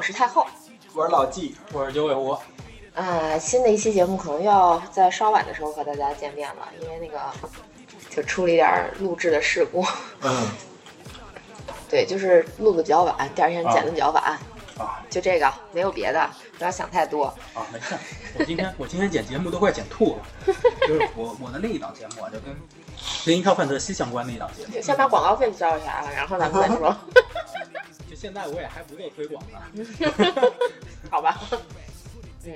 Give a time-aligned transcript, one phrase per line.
[0.00, 0.46] 我是太后。
[0.94, 2.34] 我是老纪，我是九尾狐。
[2.94, 7.20] 啊，新的一期节目可能要在稍晚的时候和大家见面了，因为那个
[8.08, 9.84] 就出了一点录制的事故。
[10.22, 10.48] 嗯，
[11.86, 14.24] 对，就是录的比较晚，第二天剪的比较晚。
[14.78, 17.26] 啊，就这个，没有别的，不要想太多。
[17.52, 17.94] 啊，没事。
[18.38, 20.54] 我今天我今天剪节目都快剪吐了，
[20.88, 22.56] 就是我我的另一档节目啊，就跟
[23.26, 24.80] 跟英超范特西相关的一档节目。
[24.80, 26.96] 先把广告费交一下啊，然后咱们再说。
[28.20, 29.58] 就现在我也还不够推广呢。
[31.10, 31.40] 好吧。
[32.44, 32.52] 嗯。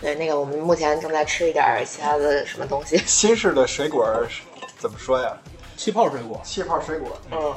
[0.00, 2.96] 对，那个我们目前正在吃一点其他的什么东西。
[3.06, 4.26] 新式的水果
[4.78, 5.36] 怎么说呀？
[5.76, 6.40] 气泡水果。
[6.42, 7.20] 气泡水果。
[7.30, 7.54] 嗯。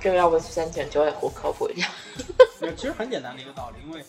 [0.00, 1.88] 这个要不先请九尾狐科普一下。
[2.76, 4.04] 其实很简单的一个道理，因为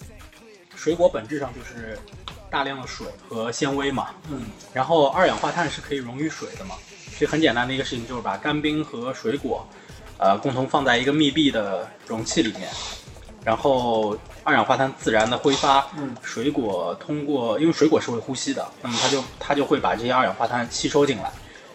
[0.75, 1.97] 水果本质上就是
[2.49, 4.13] 大量的水和纤维嘛。
[4.29, 4.45] 嗯。
[4.71, 6.75] 然后二氧化碳是可以溶于水的嘛？
[7.19, 9.67] 这很简单的一个事情，就是把干冰和水果，
[10.17, 12.69] 呃，共同放在一个密闭的容器里面，
[13.43, 15.87] 然后二氧化碳自然的挥发。
[15.97, 16.15] 嗯。
[16.21, 21.31] 水果通过，因为水果是会呼吸的，那么它就它就会把这些二氧化碳吸收进来。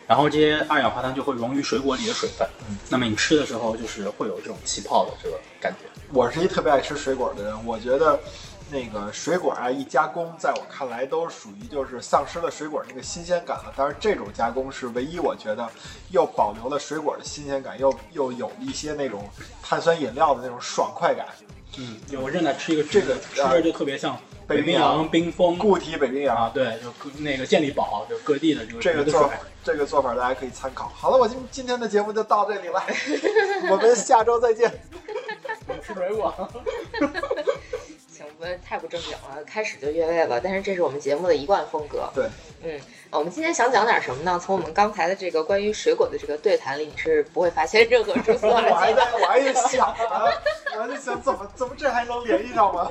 [0.07, 5.81] 然后这些二氧化碳就会溶于水果里的水分，嗯，那么你吃的时候就是会有这种气泡的这个感觉。
[6.15, 8.19] 我是一特别爱吃水果的人，我觉得
[8.71, 13.73] 那个水果啊一加工，在我看来都属于就是丧失了水果那个新鲜感了。
[13.77, 15.69] 但是这种加工是唯一我觉得
[16.11, 19.29] 又保留了水果的新鲜感，又又有一些那种
[19.63, 21.27] 碳酸饮料的那种爽快感。
[21.79, 24.17] 嗯，我正在吃一个这个吃着就特别像。
[24.47, 29.31] 北冰洋冰封固体北冰洋啊，对，就那个健力宝，就各地的这个这个做
[29.63, 30.91] 这个做法，大家可以参考。
[30.95, 32.83] 好了，我今今天的节目就到这里了，
[33.71, 34.73] 我们下周再见。
[35.69, 36.35] 我吃水果。
[38.59, 40.41] 太不正经了，开始就越位了。
[40.41, 42.11] 但是这是我们节目的一贯风格。
[42.15, 42.27] 对，
[42.63, 44.41] 嗯，我们今天想讲点什么呢？
[44.43, 48.69] 从我们刚才的这个关于水果的这个对谈里，你是不会发现任何蛛丝马迹。
[48.71, 50.25] 我还在，我还在想啊，
[50.75, 52.91] 我还在想怎么怎么这还能联系上吗？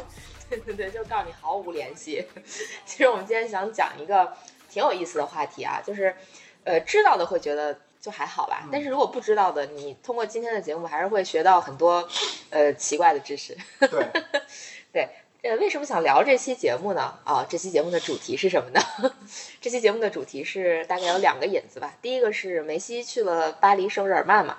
[0.50, 2.26] 对对对，就告诉你毫无联系。
[2.86, 4.32] 其实我们今天想讲一个
[4.70, 6.16] 挺有意思的话题啊，就是，
[6.64, 12.08] 呃，知道的会觉得就还好吧，但是如果不知道的，你通过今天的节目还是会学到很多，
[12.50, 13.58] 呃，奇怪的知识。
[13.80, 14.08] 对，
[14.94, 15.10] 对，
[15.44, 17.14] 呃，为什么想聊这期节目呢？
[17.24, 18.82] 啊，这期节目的主题是什么呢？
[19.62, 21.94] 这期节目的主题是大概有两个引子吧。
[22.02, 24.58] 第一个是梅西去了巴黎圣日耳曼嘛，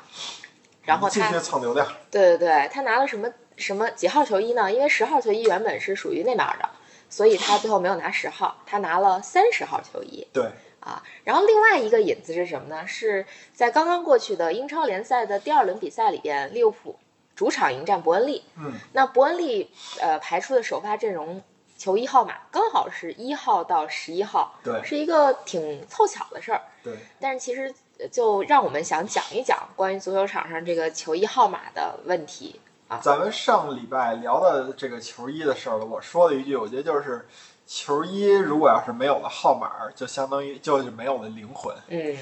[0.85, 1.87] 然后他蹭流量。
[2.11, 3.33] 对对对，他拿了什么？
[3.57, 4.73] 什么几号球衣呢？
[4.73, 6.71] 因为十号球衣原本是属于内马尔的，
[7.11, 10.25] 所以他最后没有拿十号，他拿了三十号球衣。
[10.33, 10.45] 对
[10.79, 12.87] 啊，然后另外一个引子是什么呢？
[12.87, 16.97] 是在刚刚过去的英超联赛的第二轮比赛里边，利物浦
[17.39, 18.43] 主场迎战伯恩利。
[18.57, 21.41] 嗯，那伯恩利呃排出的首发阵容
[21.77, 26.61] 球衣号码刚好是一号到十一号，对，是一个挺凑巧的事儿。
[26.83, 27.73] 对，但是其实
[28.11, 32.99] 就让我们想讲一讲关于足球场上这个球衣号码的问题啊。
[33.01, 37.25] 咱们上礼拜聊的这个球衣的事儿了，我说了一句，我觉得就是
[37.69, 41.73] 球衣如果要是没有了号码，就相当于就是没有了灵魂。
[41.87, 42.17] 嗯，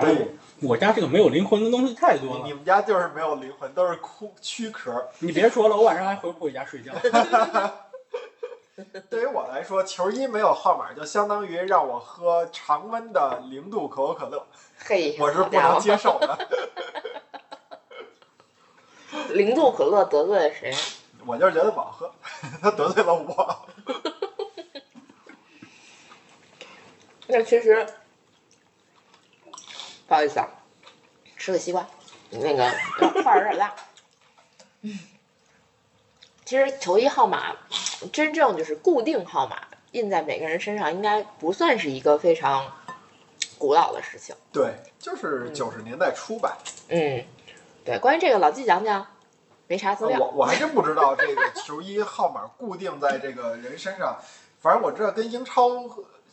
[0.00, 2.44] 对，我家这个没有灵魂的东西太多了。
[2.44, 5.08] 你们家就是没有灵魂，都是枯躯壳。
[5.20, 6.92] 你别说了，我晚上还回不回家睡觉。
[9.08, 14.46] 对于我来说，球衣没有号码，就相当于让我喝常温的零度可口可乐。
[14.78, 16.38] 嘿，我是不能接受的。
[19.30, 20.74] 零度可乐得罪了谁？
[21.24, 22.12] 我就是觉得不好喝，
[22.60, 23.66] 他 得罪了我。
[27.28, 27.84] 那其实
[30.06, 30.48] 不好意思啊，
[31.36, 31.86] 吃个西瓜，
[32.30, 32.70] 那个
[33.22, 33.74] 块儿有点大。
[34.82, 34.98] 嗯
[36.44, 37.56] 其实球衣号码
[38.12, 39.58] 真正就是固定号码
[39.90, 42.72] 印在每个人身上，应该不算是一个非常
[43.58, 44.34] 古老的事情。
[44.52, 46.56] 对，就是九十年代初吧。
[46.88, 47.24] 嗯，
[47.84, 49.06] 对，关于这个老季讲讲。
[49.68, 54.16] 没啥资料，我我还真不知道这个球衣号码固定在这个人身上。
[54.60, 55.68] 反正我知道跟英超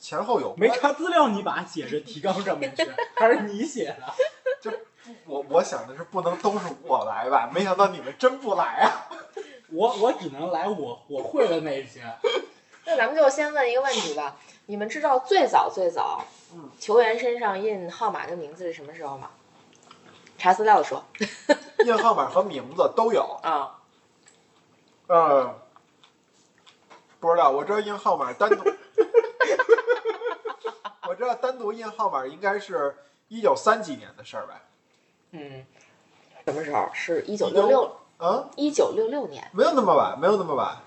[0.04, 0.54] 前后有。
[0.58, 2.86] 没查资料，你把它写着提纲上面去，
[3.16, 4.14] 还是你写的？
[4.60, 4.70] 就
[5.26, 9.08] 我我想的是不能都是我来吧，没想到你们真不来啊！
[9.72, 12.02] 我我只能来我我会的那些。
[12.86, 14.36] 那咱们就先问一个问题吧，
[14.66, 16.22] 你们知道最早最早，
[16.54, 19.32] 嗯，球员身上印号码跟名字是什么时候吗？
[20.38, 21.02] 查资料的说，
[21.86, 23.80] 印号码和名字都有 啊。
[25.08, 25.56] 嗯，
[27.24, 28.62] 不知道，我知道印号码单独，
[31.08, 32.94] 我知道单独印号码应该是
[33.30, 34.62] 一九三几年的事儿吧。
[35.32, 35.66] 嗯，
[36.46, 36.90] 什么时候？
[36.94, 37.96] 是一九六六？
[38.20, 39.50] 嗯，一九六六年。
[39.54, 40.80] 没有那么晚，没有那么晚。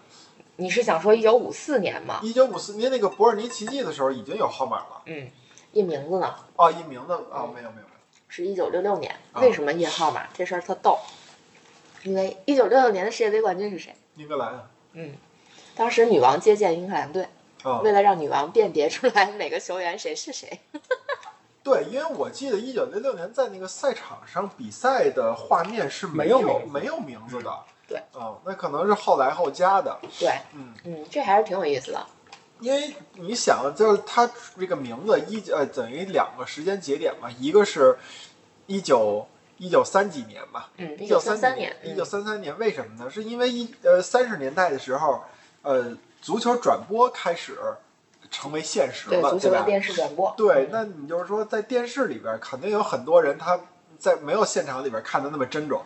[0.57, 2.21] 你是想说一九五四年吗？
[2.23, 5.03] 一九五四年那个伯尔尼奇迹的时候已经有号码了。
[5.07, 5.31] 嗯，
[5.73, 6.35] 印名字呢？
[6.57, 7.87] 哦，印名字啊，没有没有没有。
[8.29, 10.27] 是一九六六年，为什么印号码？
[10.35, 10.99] 这事儿特逗。
[12.03, 13.97] 因为一九六六年的世界杯冠军是谁？
[14.17, 15.15] 英格兰啊，嗯，
[15.77, 17.29] 当时女王接见英格兰队，
[17.63, 20.59] 啊为了让女王辨别出来每个球员谁是谁。
[21.63, 27.53] 对，因为我记得一九六六年在那个赛场上比赛的画面是没有有没有名字的。
[27.89, 29.99] 对，啊，那可能是后来后加的。
[30.19, 32.07] 对，嗯，嗯，这还是挺有意思的。
[32.61, 37.99] 因为你想，就是它这个名字一呃等于两个时间节点嘛，一个是
[38.67, 39.27] 一九
[39.59, 43.11] 一九三几年嘛，嗯，一一九三三三年，一九三三年，为什么呢？
[43.11, 45.23] 是因为一呃三十年代的时候，
[45.67, 47.59] 呃，足球转播开始
[48.31, 49.31] 成为现实了，对吧？
[49.31, 50.33] 足球的电视转播。
[50.37, 53.59] 对，那你就是说，在电视里边，肯定有很多人他
[53.99, 55.83] 在没有现场里边看的那么真种，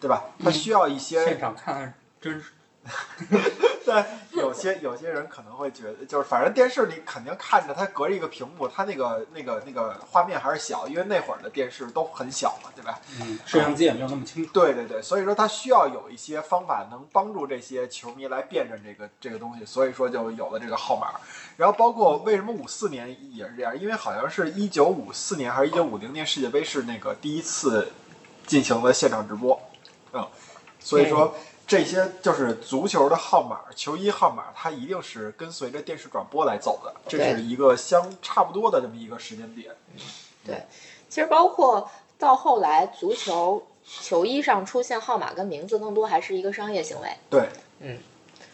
[0.00, 0.22] 对吧？
[0.42, 2.52] 他需要一些现场看真是
[3.86, 12.98] 但有些有些人可能会觉得，就是反正电视里肯定看着它隔着一个屏幕，它那个那个那个画面还是小，因为那会儿的电视都很小嘛，对吧？
[13.20, 14.50] 嗯，摄像机也没有那么清楚。
[14.52, 21.20] 对对对，所以说它需要有一些方法能帮助这些球迷来辨认这个这个东西，所以说就有了这个号码。
[21.56, 27.92] 然后包括为什么五四年也是这样，因为好像是一九五四年还是一九五零年世界杯是那个第一次
[28.46, 29.60] 进行了现场直播，
[30.12, 30.26] 嗯，
[30.80, 31.34] 所以说。
[31.66, 39.74] 这些就是足球的号码，球衣号码，它一定是跟随着电视转播来走的，这是一个相差不多的这么一个时间点。
[40.44, 40.62] 对
[41.08, 47.08] 其实包括到后来，足球球衣上出现号码跟名字，更多还是一个商业行为。
[47.30, 47.48] 对，
[47.80, 47.98] 嗯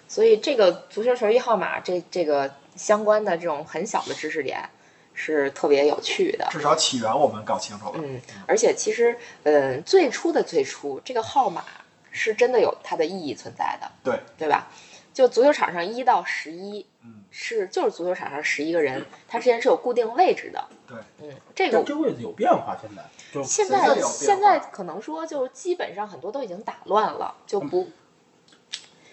[0.07, 4.69] 所以这个足球球衣号码这这个相关的这种很小的知识点
[5.15, 6.49] 是特别有趣的。
[6.51, 7.93] 至少起源我们搞清楚了。
[7.97, 11.65] 嗯，而且其实，嗯，最初的最初，这个号码
[12.11, 14.69] 是真的有它的意义存在的，对，对吧？
[15.13, 20.65] 就足球场上一到十一嗯，是就是足球场上十一个人，他之间是有固定位置的。
[20.87, 23.03] 对，嗯，这个但这位置有变化，现在
[23.33, 27.91] 就现现在现在可能说就基本上很多都已经打乱了，就不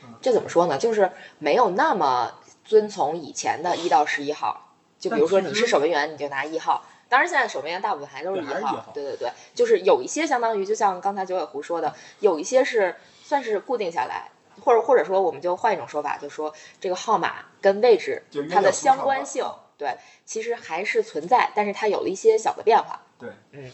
[0.04, 0.78] 嗯，这怎么说呢？
[0.78, 2.32] 就是没有那么
[2.64, 4.76] 遵从以前的一到十一号。
[5.00, 6.84] 就比如说你是守门员，你就拿一号。
[7.10, 9.04] 当然，现在守门员大部分还都是一号对。
[9.04, 14.30] 对对对，就是有一些相当于，就像刚才九尾狐说的，有一些是算是固定下来，
[14.64, 19.46] 或者或者说我们就换一种说法，就说这个号码跟位置它的相关性，
[19.78, 19.96] 对，
[20.26, 23.00] 其实还是存在，但是它有了一些小的变化。
[23.18, 23.72] 对，嗯，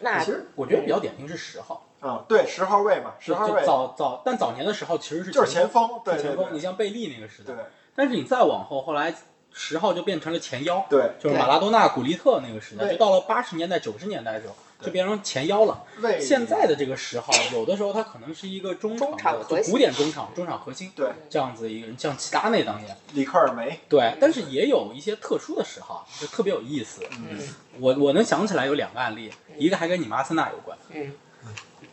[0.00, 6.48] 那其实我觉得比较典型是十号，嗯，对，十号位嘛，十号位早早，但早年的时候其实是就是前前锋，对前锋。
[6.52, 7.64] 你像贝利那个时代对，
[7.94, 9.14] 但是你再往后，后来
[9.58, 14.54] 十号就变成了前腰，对就是马拉多纳、古利特那个时代，就到了八十年代、九十年代的时候，
[14.84, 15.82] 就变成前腰了。
[16.20, 22.94] 现在的这个十号，有的时候他可能是一个中中场就古典中场、中场核心对这样子一个人，像齐达内当年。
[23.14, 27.00] 里克尔梅，对，但是也有一些特殊的十号，就特别有意思。
[27.12, 27.40] 嗯，
[27.80, 31.12] 我我能想起来有两个案例，一个还跟你们阿森纳有关，嗯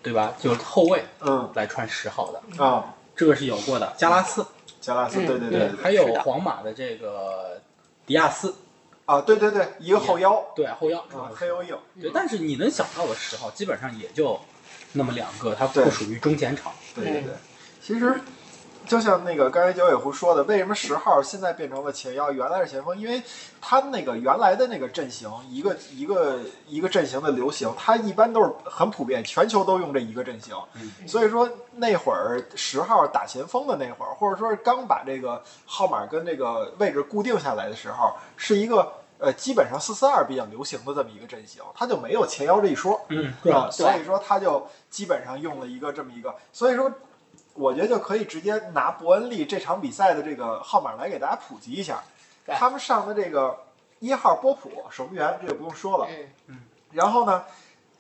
[0.02, 0.34] 对吧？
[0.38, 3.94] 就是后卫嗯来穿十号的，啊，这个是有过的。
[3.96, 4.46] 加拉斯，
[4.84, 7.62] 加拉斯，嗯对对对对还有皇马的这个
[8.06, 8.54] 迪亚斯，
[9.06, 10.44] 啊，对对对，一个后腰。
[10.54, 14.38] 对后腰，啊，黑又硬，对，但是你能想到的十号基本上也就
[14.92, 16.74] 那么两个，它不属于中前场。
[16.94, 17.34] 对对对，
[17.82, 18.20] 其实
[18.86, 22.98] 就像那个刚才九尾狐说的，为什么十号现在变成了前腰，原来是前锋？
[22.98, 23.22] 因为
[23.62, 30.56] 他那个原来的那个阵型，一个一个一个阵型的流行，它一般都是很普遍，全球都用这一个阵型。
[30.76, 38.94] 嗯所以说那会儿十号打前锋的那会儿，或者说是刚把这个号码跟这个位置固定下来的时候，是一个。
[39.20, 43.00] 呃，基本上四四二比较流行的这么一个阵型，它就没有前腰这一说。
[43.08, 46.92] 嗯，啊，所以说他就基本上用了一个这么一个，所以说
[47.54, 52.04] 我觉得就可以直接拿伯恩利这场比赛的这个号码来给大家普及一下。
[52.48, 53.58] 他们上的这个
[54.00, 56.08] 一号波普守门员，这个不用说了。
[56.48, 56.60] 嗯
[56.92, 57.44] 然后呢，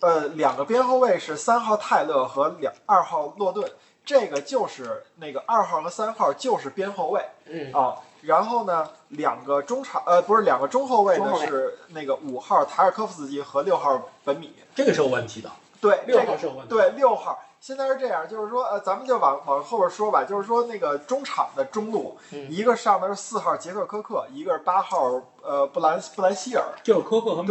[0.01, 3.67] 呃，两个边后卫是三号泰勒和两二号洛顿，
[4.05, 7.95] 这个就是那个二号和三号就是边后卫嗯啊。
[8.21, 14.53] 然后呢，两个中场呃不是两个中后卫中后卫呢是那个五号塔尔科夫斯基和六号本米。
[14.75, 15.49] 这个是有问题的，
[15.81, 16.69] 对，六这个号是有问题。
[16.69, 27.49] 对，六号现在是这样，就是说，呃，咱们就往往后边说吧，就是说那个中场的中路，嗯一个上的是四号杰克科克，一个是八号呃布兰布兰希尔，就是科克和米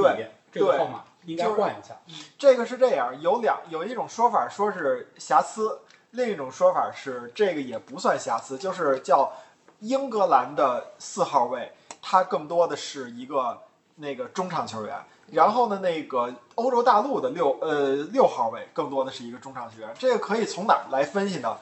[0.52, 1.96] 这个号码应该换一下。
[2.38, 9.32] 这个是这样，有两有一种说法说是瑕疵，另一种说法是这个也不算瑕疵，就是叫
[9.78, 13.58] 英格兰的四号位，他更多的是一个
[13.94, 14.94] 那个中场球员。
[15.32, 19.90] 然后呢，那个欧洲大陆的六呃六号位更多的是一个中场球员。
[19.98, 21.56] 这个可以从哪儿来分析呢？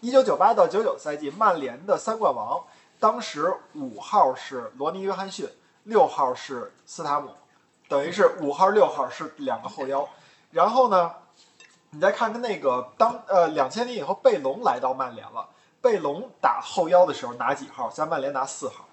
[0.00, 2.60] 一九九八到九九赛季，曼联的三冠王，
[2.98, 5.48] 当时五号是罗尼·约翰逊，
[5.84, 7.30] 六号是斯塔姆，
[7.88, 10.08] 等于是五号六号是两个后腰。
[10.50, 11.12] 然后呢，
[11.90, 15.48] 你再看看那个当呃两千年以后贝隆来到曼联了，
[15.80, 17.88] 贝隆打后腰的时候拿几号？
[17.90, 18.84] 在曼联拿四号。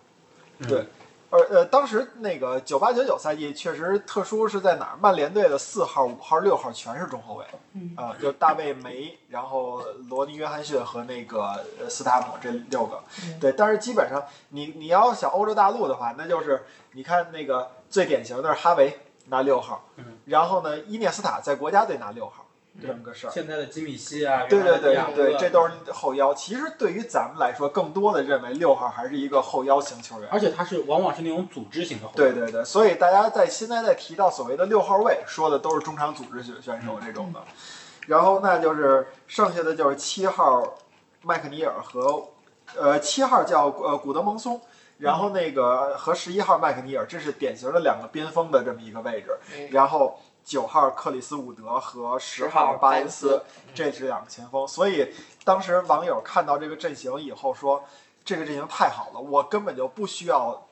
[0.70, 0.86] 对，而
[1.32, 4.98] 呃当时那个九八九九赛季确实特殊是在哪儿？
[5.00, 13.02] 曼联队的四号、五号、六号全是中后卫，嗯啊、就大卫梅，然后罗尼约翰逊和那个呃斯塔姆这六个。
[13.24, 22.46] 嗯对，但是基本上你你要想欧洲大陆的话，那就是你看那个最典型的是哈维拿六号，嗯然后呢伊涅斯塔在国家队拿六号，
[22.80, 23.32] 这么个事儿。
[23.32, 26.34] 现在的吉米西啊，对对对对，这都是后腰。
[26.34, 30.30] 其实对于咱们来说，更多的认为六号还是一个后腰型球员。
[30.32, 32.08] 而且他是往往是那种组织型的。
[32.16, 37.42] 对对对，所以大家在现在在提到所谓的六号位，说的都是中场组织选选手这种的。
[38.08, 40.76] 然后那就是剩下的就是七号
[41.24, 42.30] 麦克尼尔和
[42.76, 44.60] 呃七号叫呃古德蒙松，
[44.98, 49.38] 然后那个和十一号麦克尼尔，这是典型的两个边锋的这么一个位置。
[49.56, 53.42] 嗯然后九号克里斯伍德和十号巴恩斯，
[53.74, 54.68] 这是两个前锋。
[54.68, 57.84] 所以当时网友看到这个阵型以后说，
[58.26, 60.68] 这个阵型太好了，我根本就不需要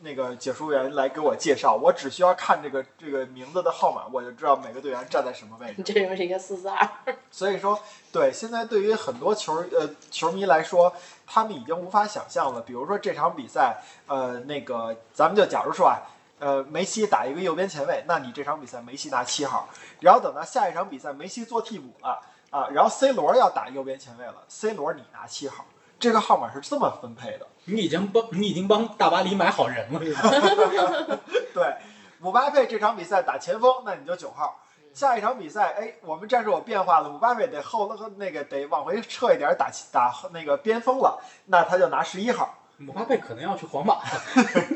[0.00, 5.82] 那个解说员来给我介绍，我只需要看这个这个名字的号码，我就知道每个队员站在什么位置。
[5.84, 6.88] 这认为是一个四四二。
[7.30, 7.78] 所以说，
[8.12, 10.92] 对现在对于很多球呃球迷来说，
[11.26, 12.60] 他们已经无法想象了。
[12.60, 16.02] 比如说这场比赛，呃，那个咱们就假如说啊，
[16.44, 19.66] 呃，梅西打一个右边前卫，那你这场比赛梅西拿七号，
[20.00, 22.20] 然后等到下一场比赛梅西做替补了
[22.50, 25.64] 啊，然后 C 罗要打右边前卫了，C 罗你拿七号，
[25.98, 27.46] 这个号码是这么分配的。
[27.64, 31.18] 你已经帮你已经帮大巴黎买好人了，是吧？
[31.54, 31.76] 对，
[32.18, 34.60] 姆巴佩这场比赛打前锋，那你就九号。
[34.92, 44.02] 下一场比赛，哎，我们战术有变化了，姆巴佩得后那个得往回撤一点，打打那个边锋了，那他就拿十一号，姆巴佩可能要去皇马了。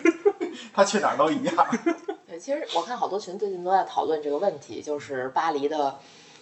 [0.72, 1.54] 他去哪儿都一样。
[2.26, 5.98] 对，其实我看好多群最近都在讨论这个问题，就是巴黎的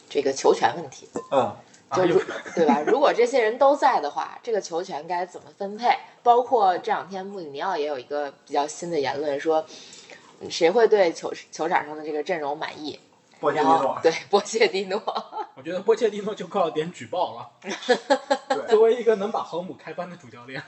[0.09, 1.55] 这个球权问题，嗯，
[1.95, 2.21] 就如
[2.55, 2.81] 对吧？
[2.87, 5.97] 如果这些人都在的话，这个球权该怎么分配？
[6.23, 9.65] 包括这两天穆里尼奥也有一个比较新的言论，说
[10.41, 12.99] 嗯谁会对球球场上的这个阵容满意？
[13.39, 15.01] 波切蒂诺，对波切蒂诺，
[15.55, 17.51] 我觉得波切蒂诺就靠点举报了。
[18.49, 20.63] 对作为一个能把航母开翻的主教练，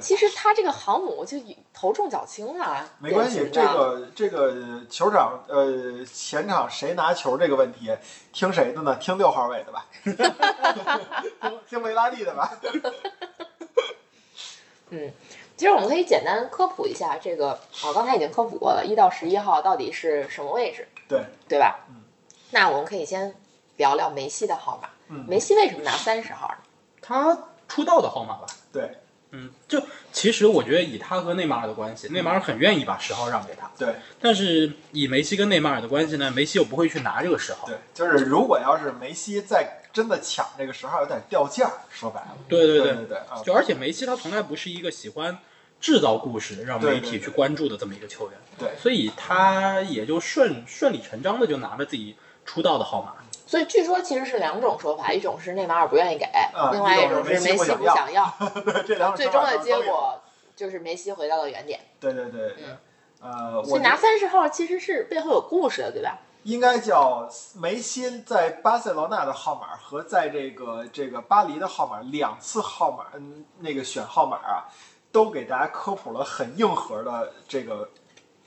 [0.00, 1.38] 其实他这个航母就
[1.72, 7.94] 头重脚轻啊，没关系这个这个球场呃前场谁拿球这个问题，
[8.32, 8.96] 听谁的呢？
[8.96, 12.58] 听六号位的吧， 听听维拉蒂的吧。
[14.90, 15.12] 嗯，
[15.56, 21.80] 其实我们可以简单科普一下这个，我、刚才已经科普过了，一到十一号到底是什么位置，对，对吧？
[21.88, 22.02] 嗯，
[22.50, 23.34] 那我们可以先
[23.76, 24.88] 聊聊梅西的号码。
[25.08, 26.56] 嗯，梅西为什么拿三十号呢？
[27.00, 27.36] 他
[27.68, 28.46] 出道的号码吧。
[28.72, 28.96] 对
[29.32, 37.66] 嗯，就其实我觉得以他和内马尔的关系，内马尔很愿意把十号让给他，对但是以梅西跟内马尔的关系呢，梅西又不会去拿这个十号。
[37.66, 42.36] 对，就是如果要是梅西再真的抢这个十号，有点掉价，说白了。
[42.48, 45.36] 对对对对对啊，就而且梅西他从来不是一个喜欢
[45.80, 53.14] 制造故事让媒体去关注的这么一个球员，对所以他也就顺顺理成章的就拿了自己出道的号码。
[53.46, 58.30] 所以据说其实是两种说法，一种是内马尔不愿意给，啊另外一一种是梅西不想要。
[58.64, 59.58] 对这两种最终的。
[59.58, 60.20] 结果
[60.56, 61.80] 就是梅西回到了原点。
[62.00, 62.76] 对对对，嗯
[63.20, 66.18] 呃，所以拿三十号其实是背后有故事的，对吧？
[66.42, 74.64] 应该叫梅西在巴塞罗那的号码和在这个这个巴黎的号码两次号码，嗯，那个选号码啊，
[75.10, 77.88] 都给大家科普了很硬核的这个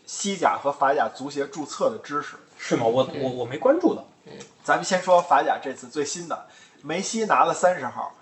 [0.06, 2.38] 西甲和法甲足协注册的知识。
[2.58, 2.86] 是吗？
[2.86, 4.04] 我我我没关注的。
[4.64, 6.48] 咱们先说法甲这次最新的，
[6.82, 8.14] 梅西拿了三十号。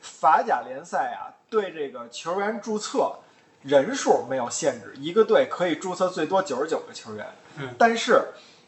[0.00, 3.16] 法甲联赛啊，对这个球员注册
[3.62, 7.26] 人数没有限制，一个队可以注册最多九十九个球员。
[7.56, 8.22] 嗯，但是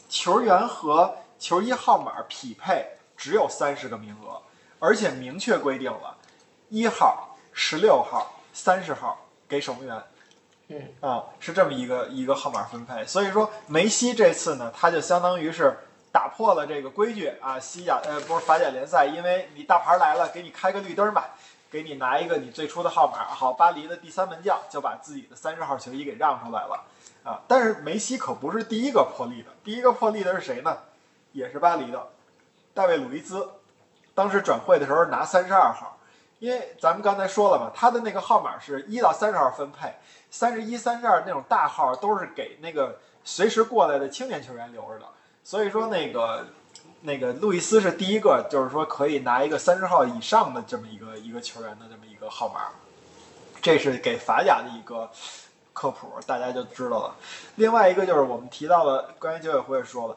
[0.09, 2.87] 球员和球衣号码匹配
[3.19, 4.41] 只有三十个名额，
[4.79, 6.17] 而且明确规定了，
[6.71, 10.03] 一号、十六号、三十号给守门员。
[10.69, 13.05] 嗯啊，是这么一个一个号码分配。
[13.05, 15.77] 所以说梅西这次呢，他就相当于是
[16.17, 21.29] 打破了这个规矩啊，西甲呃不是法甲联赛，因为你大牌来了，给你开个绿灯吧，
[21.71, 23.19] 给你拿一个你最初的号码。
[23.19, 26.85] 好，巴黎的第三门将就把自己的三十号球衣给让出来了
[27.23, 27.43] 啊。
[27.47, 30.79] 但是梅西可不是第一个破例的，第一个破例的是谁呢？
[31.33, 32.09] 也是巴黎的
[32.73, 33.47] 大卫·鲁伊兹，
[34.15, 35.99] 当时转会的时候拿三十二号，
[36.39, 39.95] 因为咱们刚才说了嘛，他的那个号码是一到三十号分配。
[40.31, 45.05] 三十一、三十二那种大号都是给那个随时过来的青年球员留着的，
[45.47, 46.45] 所以说那个
[47.03, 52.63] 那个路易斯是第一个，就是说可以拿一个三十号以上的这么一个一个球员的这么一个号码，
[53.63, 55.09] 这是给法甲的一个
[55.73, 57.15] 科普，大家就知道了。
[57.55, 60.17] 另外一个就是我们提到了，关于九尾狐也说了，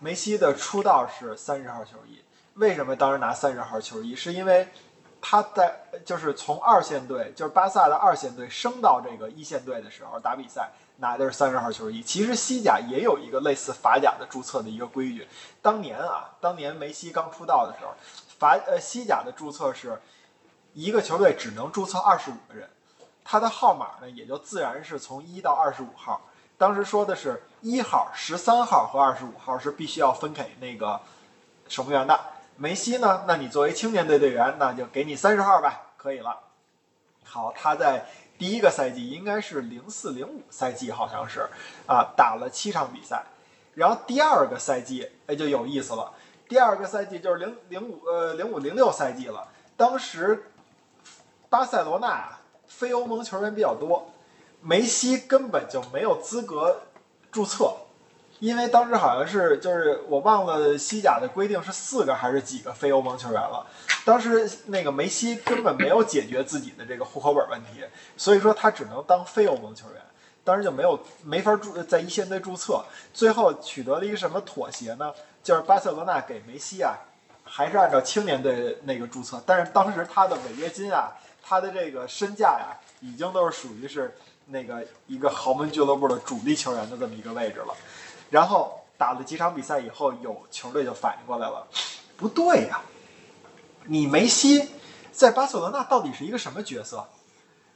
[0.00, 2.18] 梅西的出道是三十号球衣，
[2.54, 4.16] 为什么当时拿三十号球衣？
[4.16, 4.66] 是因为
[5.20, 12.02] 他在就是从二线队，就是巴萨的二线队升到这个一线队的时候打比赛，拿的是三十号球衣。
[12.02, 15.28] 其实西甲也有一个类似法甲的注册的一个规矩。
[15.60, 17.94] 当年啊，当年梅西刚出道的时候，
[18.38, 20.00] 法呃西甲的注册是
[20.72, 22.68] 一个球队只能注册二十五个人，
[23.24, 26.20] 他的号码呢也就自然是从一到二十五号。
[26.56, 31.00] 当时说的是一号、十三号和二十五号是必须要分给那个
[31.68, 32.18] 守门员的。
[32.56, 33.24] 梅西呢？
[33.26, 36.38] 那你作为青年队队员，那就给你三十号吧，可以了。
[37.24, 38.06] 好，他在
[38.38, 41.48] 第一个赛季应该是零四零五赛季，好像是
[41.86, 43.24] 啊，打了七场比赛。
[43.74, 46.12] 然后第二个赛季，哎，就有意思了。
[46.48, 49.48] 第二个赛季就是零零五呃零五零六赛季了。
[49.76, 50.50] 当时
[51.48, 54.12] 巴塞罗那，非欧盟球员比较多，
[54.60, 56.82] 梅西根本就没有资格
[57.32, 57.76] 注册。
[58.40, 63.66] 因为当时好像是就是我忘了西甲的规定是四个还是几个非欧盟球员了。
[64.04, 67.84] 当时那个梅西根本没有解决自己的这个户口本问题，
[68.16, 70.00] 所以说他只能当非欧盟球员。
[70.42, 72.84] 当时就没有没法注在一线队注册。
[73.14, 75.10] 最后取得了一个什么妥协呢？
[75.42, 76.98] 就是巴塞罗那给梅西啊，
[77.44, 81.12] 还是按照青年队那个注册，但是当时他的违约金啊，
[81.42, 84.14] 他的这个身价呀，已经都是属于是
[84.48, 87.74] 那个一个豪门俱乐部的主力球员的这么一个位置了。
[88.34, 91.64] 然后打了几场比赛以后，有球队就反应过来了，
[92.16, 92.82] 不对呀，
[93.84, 94.70] 你梅西
[95.12, 97.06] 在巴塞罗那到底是一个什么角色？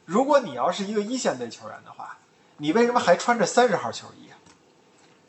[0.03, 2.17] 如果你要是一个一线队球员的话，
[2.57, 4.29] 你为什么还穿着三十号球衣？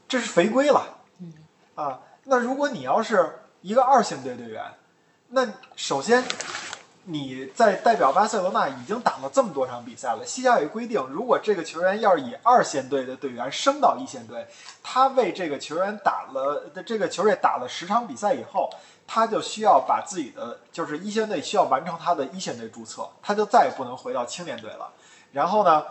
[0.09, 0.99] 这是违规了。
[1.77, 4.65] 啊，那如果你要是一个二线队队员，
[5.29, 6.25] 那首先。
[7.11, 10.25] 你在代表巴塞罗那已经打了这么多场比赛了。
[10.25, 14.47] 西甲有规定，如果这个球员要是以二线队的队员升到一线队，
[14.83, 18.71] 他为这个球员打了的这个球队打了十场比赛以后，
[19.07, 24.91] 他就需要把自己的就是一线队需要完成他的一线队注册，他就再也不能回到青年队了。
[25.33, 25.85] 然后呢，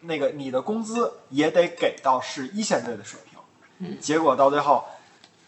[0.00, 4.00] 那个你的工资也得给到是一线队的水平。
[4.00, 4.84] 结果到最后。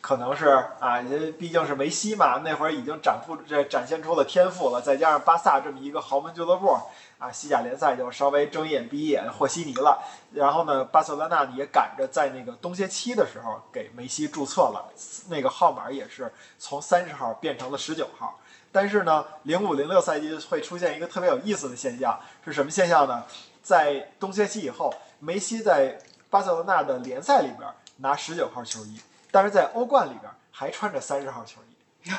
[0.00, 0.46] 可能是
[0.80, 6.78] 啊，因为毕竟是梅西嘛，那会儿已经展出这展现出了天赋了，再加上巴萨这么一个豪门俱乐部
[7.18, 10.02] 啊，西甲联赛就稍微睁一眼闭一眼和稀泥了。
[10.32, 14.88] 然后呢，巴塞罗那也赶着在那个冬歇期的时候给梅西注册了，
[15.28, 18.38] 那个号码也是从三十号变成了十九号。
[18.70, 23.24] 但是呢，零五零六赛季会出现一个特别有意思的现象，是什么现象呢？
[23.62, 25.98] 在冬歇期以后，梅西在
[26.30, 29.00] 巴塞罗那的联赛里边拿十九号球衣。
[29.30, 31.60] 但是在欧冠里边还穿着三十号球
[32.04, 32.10] 衣，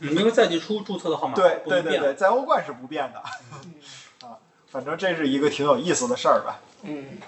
[0.00, 3.18] 嗯，因为赛季初注册的号码对对对对，在欧冠是不变的，
[4.26, 6.60] 啊，反正这是一个挺有意思的事儿吧。
[6.82, 7.18] 嗯，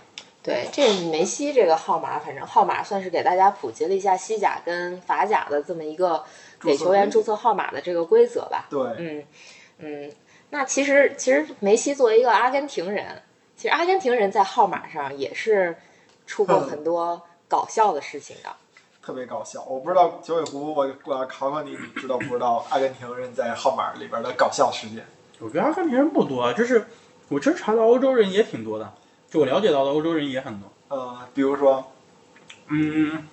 [0.42, 6.24] 对，这梅西这个号码，反正号码算是给大家普及了一下西甲跟法甲的这么一个
[6.60, 8.66] 给球员注册号码的这个规则吧。
[8.70, 9.24] 对，嗯
[9.78, 10.12] 嗯，
[10.50, 13.22] 那其实其实梅西作为一个阿根廷人，
[13.56, 15.76] 其实阿根廷人在号码上也是
[16.26, 18.50] 出过很多搞笑的事情的。
[19.04, 25.04] 特别搞笑，我不知道九尾狐，我我要考考你，你知道不知道 阿根廷人在号码里边的搞笑事件？
[25.40, 26.86] 我觉得阿根廷人不多，就是
[27.28, 28.92] 我真查到欧洲人也挺多的，
[29.28, 30.70] 就我了解到的欧洲人也很多。
[30.88, 31.92] 呃，比如说，
[32.68, 33.26] 嗯，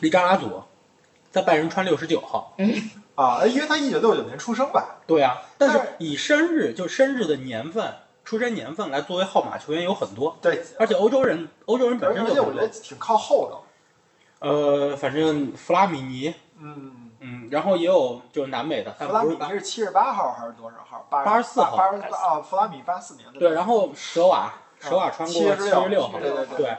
[0.00, 0.62] 利扎拉祖
[1.30, 2.54] 在拜仁穿六十九号。
[2.56, 4.96] 嗯啊，因为他一九六九年出生吧？
[5.06, 10.38] 对啊，但是以生日就生日的年份、出生年份来作为号码球员有很多。
[10.40, 13.58] 对，而且欧洲人欧洲人本身就我觉得挺靠后的。
[14.42, 21.06] 呃，反正弗拉米尼，嗯嗯，然后也有就是南美的，弗拉米尼是七十八号还是多少号？
[21.08, 21.76] 八十四号。
[21.76, 23.38] 八十四啊，弗拉米八四年的。
[23.38, 26.76] 对，然后舍瓦，舍瓦穿过七十六号，对对对。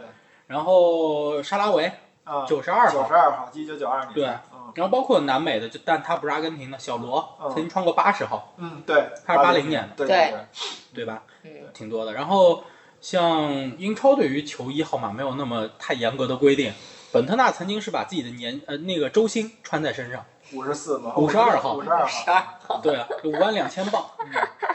[0.48, 1.90] 然后沙拉维，
[2.26, 4.14] 啊，九十二号，九十二号，一九九二年。
[4.14, 10.34] 对，然后包括南美的，就但他不是阿根廷的，小罗曾经穿过八十号，嗯，对，他是八零年的，对对
[10.94, 11.24] 对吧？
[11.44, 12.12] 嗯，挺多的。
[12.14, 12.66] 然后
[13.00, 16.74] 像英超对于球衣号码没有那么太严格的规定。
[17.14, 21.14] 本特纳曾经是把自己的年呃那个周薪穿在身上，五十四吗？
[21.16, 24.04] 五十二号，五十二号， 对啊，五万两千磅，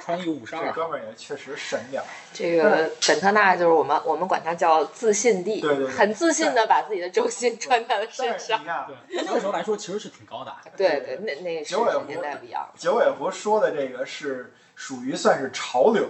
[0.01, 0.67] 穿一个五十二。
[0.67, 2.01] 这哥们儿也确实神点。
[2.33, 8.65] 这个本特纳就是我们我们管他叫自信帝，对对，很自信的把自己的周薪穿在了身上。
[8.87, 10.55] 对，那个时候来说其实是挺高的。
[10.77, 12.69] 对对，那那个九尾狐年代不一样。
[12.79, 16.07] 九尾狐说的这个是属于算是潮流，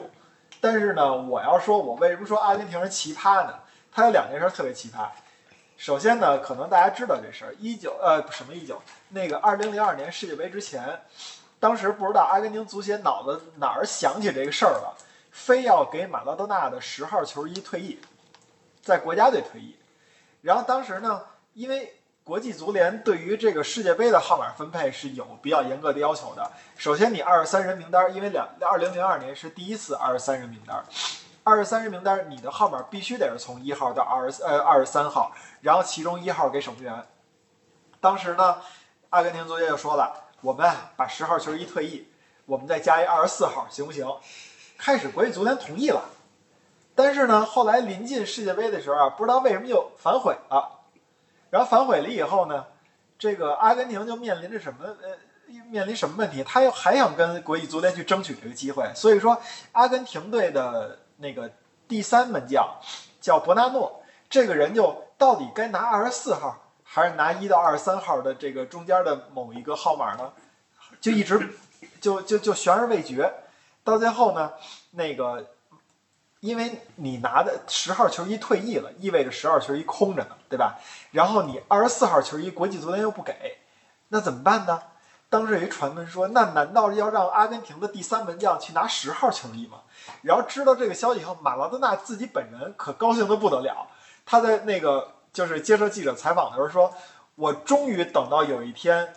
[0.61, 3.55] 但是呢，我要说我为什么说阿根廷是奇葩呢？
[3.91, 5.09] 他有两件事特别奇葩。
[5.79, 11.01] 首先呢，可能大家知道这事儿，一九呃什么一九，那个二零零二年世界杯之前，
[11.61, 14.97] 当时不知道阿根廷足协脑子哪儿想起这个事儿了，
[15.31, 18.01] 非要给马拉多纳的十号球衣退役，
[18.83, 19.77] 在国家队退役。
[20.43, 21.23] 然后当时呢，
[21.55, 26.51] 因为国际足联对于这个世界杯的号码分配是有比较严格的要求的。
[26.77, 30.85] 首先，你二十三人名单，因为两二零零二年是第一次二十三人名单，
[31.49, 35.33] 二十三人名单，你的号码必须得是从一号到二十呃二十三号，
[35.63, 37.07] 然后其中一号给守门员。
[38.01, 38.59] 当时呢，
[39.09, 42.07] 阿根廷足协就说了，我们把十号球衣退役，
[42.45, 44.07] 我们再加一二十四号，行不行？
[44.77, 46.05] 开始国际足联同意了，
[46.95, 50.81] 但是呢，后来临近世界杯的时候啊，不知道为什么又反悔了。
[51.49, 52.67] 然后反悔了以后呢，
[53.19, 55.17] 这个阿根廷就面临着什么呃，
[55.71, 56.45] 面临什么问题？
[56.45, 58.93] 他又还想跟国际足联去争取这个机会。
[58.95, 59.41] 所以说，
[59.73, 61.51] 阿根廷队的那个
[61.87, 62.67] 第三门将
[63.21, 70.33] 叫伯纳诺，这个人就到底该拿二十四号，还是拿一到二十三号的这个中间的某一个号码呢？
[71.01, 71.51] 就一直
[72.01, 73.33] 就就就悬而未决。
[73.85, 74.53] 到最后呢，
[74.93, 75.47] 那个，
[76.41, 80.79] 因为你拿的十号球衣退役了，意味着十号球衣空着呢，对吧？
[81.11, 83.59] 然后你二十四号球衣国际足联又不给，
[84.09, 84.83] 那怎么办呢？
[85.31, 89.83] 当时有一传闻说，那难道要让阿根廷的第三门将去拿十号球衣吗？
[90.23, 93.89] 然后知道这个消息以后，马拉多纳自己本人可高兴的不得了。
[94.25, 96.95] 他在那个就是接受记者采访的时候说
[97.37, 99.15] ：“我终于等到有一天。”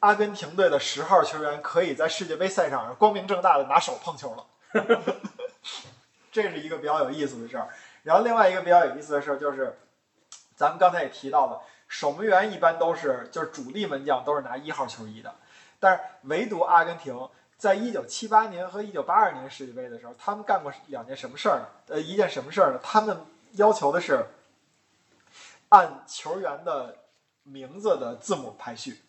[0.00, 4.44] 阿根廷队的十号球员可以在世界杯赛场上光明正大的拿手碰球了，
[6.30, 7.68] 这是一个比较有意思的事儿。
[8.02, 9.78] 然后另外一个比较有意思的事儿就是，
[10.54, 15.34] 咱们刚才也提到了，守门员一般都是就是主力门将都是拿一号球衣的，
[15.78, 21.66] 但是唯独阿根廷在一九七八年和一九八二年世界杯的时候，他们干过两件什么事儿呢？
[21.88, 22.80] 呃，一件什么事儿呢？
[22.82, 23.18] 他们
[23.52, 24.26] 要求的是
[25.70, 26.96] 按球员的
[27.42, 29.00] 名字的字母排序。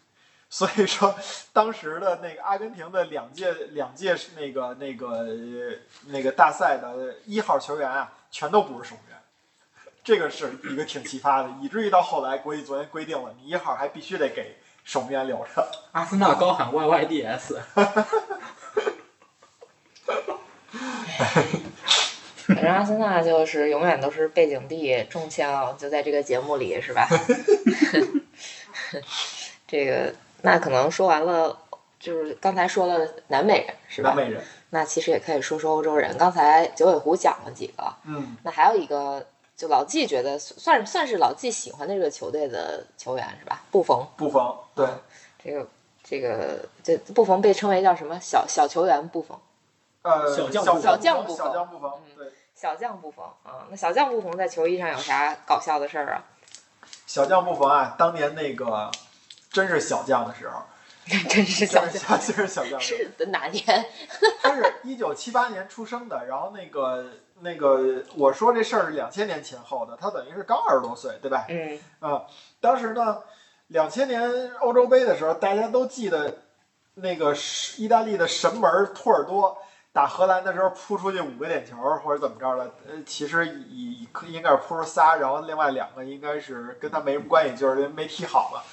[0.49, 1.13] 所以说，
[1.51, 5.27] 当时的那个阿根廷的两届两届那个那个
[6.06, 9.17] 那个大赛的一号球员啊，全都不是守门员，
[10.06, 14.56] 这个是一个挺奇葩的，以至于到后来国际足联规定了，你一号还必须得给
[14.88, 15.67] 守门员留着。
[15.91, 17.58] 阿森纳高喊 YYDS，
[22.47, 27.06] 反正阿森纳就是永远都是背景地中枪，就在这个节目里是吧？
[29.67, 30.15] 这个。
[30.43, 31.58] 那可能说完了，
[32.00, 34.12] 就是刚才说了南美人是吧？
[34.12, 34.41] 南美人。
[34.69, 36.17] 那其实也可以说说欧洲人。
[36.17, 38.38] 刚才九尾狐讲了几个，嗯。
[38.43, 43.63] 那还有一个，就老季觉得算算是老季喜欢的这个球队的球员是吧？
[43.72, 44.08] 布冯。
[44.15, 44.88] 布冯，对。
[45.43, 45.67] 这个
[46.04, 48.20] 这个这布冯被称为叫什么？
[48.22, 49.38] 小小球员布冯。
[50.04, 51.48] 呃，小将小将布冯。
[51.48, 52.32] 小将布冯，对。
[52.56, 56.24] 小将布冯啊，那小将布冯在球衣上有啥搞笑的事儿啊？
[57.06, 58.89] 小将布冯啊，当年那个。
[59.50, 60.62] 真是小将的时候，
[61.30, 62.80] 真是小将，真是小将。
[62.80, 63.63] 是的哪年？
[64.43, 67.10] 他是一九七八年出生的，然后那个
[67.41, 71.45] 那个，我说这事儿是两千年前后的，他等于是刚二十多岁，对吧？
[71.50, 72.23] 嗯啊，
[72.60, 73.21] 当时呢，
[73.67, 76.39] 两千年欧洲杯的时候，大家都记得
[76.95, 77.36] 那个
[77.78, 79.58] 意大利的神门托尔多
[79.91, 82.71] 打荷兰的时候扑出去五个点球，或者怎么着了？
[82.88, 88.63] 呃，其实以应该是扑出仨，然后另外两个应该是跟他没什么关系，就是没踢好了。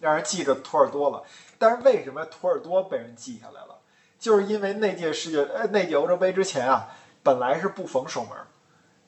[0.00, 1.22] 让人记着托尔多了，
[1.58, 3.78] 但是为什么托尔多被人记下来了？
[4.18, 6.88] 就是因为那届世界呃那届欧洲杯之前啊，
[7.24, 8.38] 本来是布冯守门，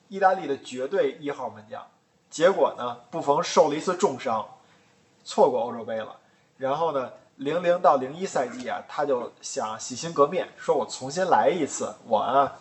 [0.09, 1.87] 意大利的绝对一号门将，
[2.29, 4.45] 结果呢布冯受了一次重伤，
[5.23, 6.17] 错过欧洲杯了。
[6.57, 12.57] 然后呢，零零到零一赛季啊，他就想洗心革面，说我重新来一次，我啊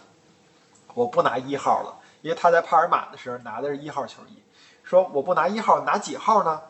[0.95, 4.41] 我不拿一号了，因为他在帕尔马的时候拿的是一号球衣，
[4.85, 6.63] 说我不拿一号，拿几号呢？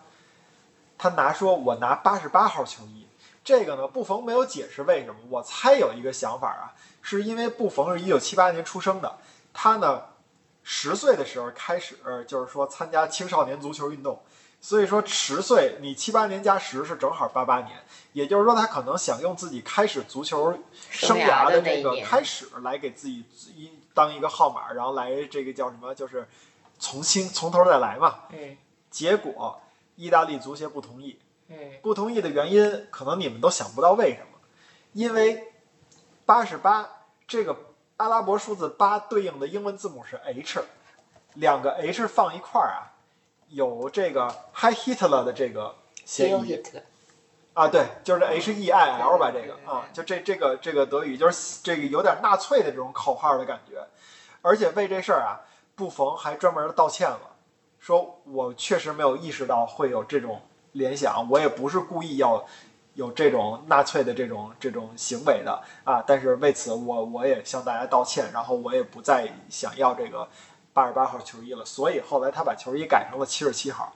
[0.99, 3.07] 他拿说：“我拿八十八号球衣。”
[3.45, 5.21] 这个呢，布冯没有解释为什么。
[5.29, 6.73] 我猜有一个想法啊，
[7.07, 9.19] 是因为布冯是一九七八年出生的，
[9.55, 10.03] 他呢
[10.65, 14.21] 十岁的时候开始就是说参加青少年足球运动，
[14.61, 17.79] 所以说十岁你七八年加十是正好八八年，
[18.13, 20.59] 也就是说他可能想用自己开始足球
[20.91, 26.27] 生涯的这个开始来给自己一当一个号码，然后来这个叫什么，就是
[26.79, 28.21] 从新从头再来嘛。
[28.31, 28.57] 嗯。
[28.91, 29.61] 结果。
[29.99, 34.39] 意大利足协不同意，嗯，不同意的原因可能你们都想不到为什么，
[34.93, 35.55] 因为
[36.27, 36.87] 八十八
[37.27, 37.57] 这个
[37.97, 40.63] 阿拉伯数字八对应的英文字母是 H，
[41.35, 42.93] 两个 H 放一块儿啊，
[43.49, 46.63] 有这个 High Hitler 的这个嫌疑
[47.55, 53.83] 啊，对，就是 H E I L 吧，这个啊，就这这个这个德语就是这个有点纳粹的这种口号的感觉，
[54.43, 55.41] 而且为这事儿啊，
[55.75, 57.21] 布冯还专门道歉了。
[57.81, 62.45] 说我确实没有意识到会有这种联想，我也不是故意要
[62.97, 66.03] 有这种纳粹的这种这种行为的啊。
[66.05, 70.29] 但是为此，我我也向大家道歉，然后我也不再想要这个
[70.73, 71.65] 八十八号球衣了。
[71.65, 73.93] 所以后来他把球衣改成了七十七号。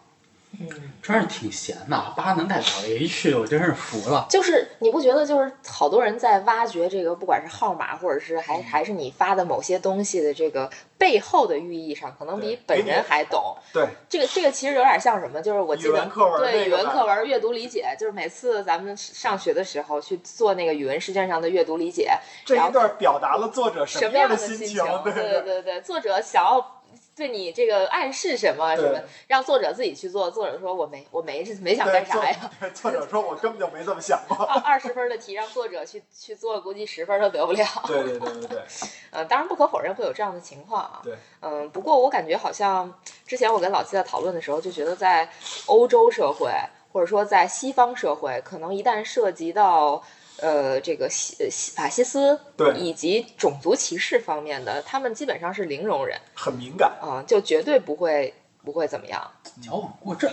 [0.59, 0.69] 嗯，
[1.01, 4.27] 真是挺闲的，巴能代表 H，我真是服了。
[4.29, 13.57] 就是你不觉得就是好多人在挖掘这个，不管是号码，或者是嗯还还是你发的某些东西的这个背后的寓意上，可能比本人还懂。
[13.73, 15.41] 对，这个这个其实有点像什么？
[15.41, 22.11] 就是我记得语文课文对语文课文阅读理解，就是每次咱们上学的时候去做那个语文试卷上的阅读理解，
[22.45, 24.85] 这一段表达了作者什么样的心情？
[25.05, 26.80] 对对对对对，作者想要
[27.21, 30.31] 对你这个暗示什么什么，让作者自己去做。
[30.31, 32.51] 作者说我没我没没想干啥呀？
[32.61, 34.35] 作作者说我根本就没这么想过。
[34.47, 37.63] 二二十分的题让作者去去做，估计十分都得不了。
[37.87, 38.59] 对对对对对，
[39.13, 41.03] 嗯，当然不可否认会有这样的情况啊。
[41.05, 42.91] 对，嗯，不过我感觉好像
[43.27, 45.29] 之前我跟老七在讨论的时候，就觉得在
[45.67, 46.51] 欧洲社会
[46.91, 50.03] 或者说在西方社会，可能一旦涉及到
[50.41, 56.93] 呃这个西呃西法西斯对以及种族歧视方面的，他们基本上是零容忍很敏感。
[57.01, 59.31] 啊、就绝对不会不会怎么样。
[59.63, 60.31] 矫枉过正，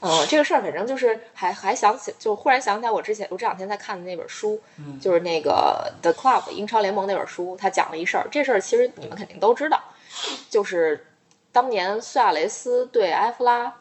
[0.00, 9.82] 嗯，这个事儿反正就是还还想起，就忽然想起来我之前我这两天在看的那本书，嗯就是那个 The Club 英超联盟那本书，他讲了一事儿，这事儿其实你们肯定都知道，
[10.48, 11.06] 就是
[11.52, 13.74] 当年苏亚雷斯对埃弗拉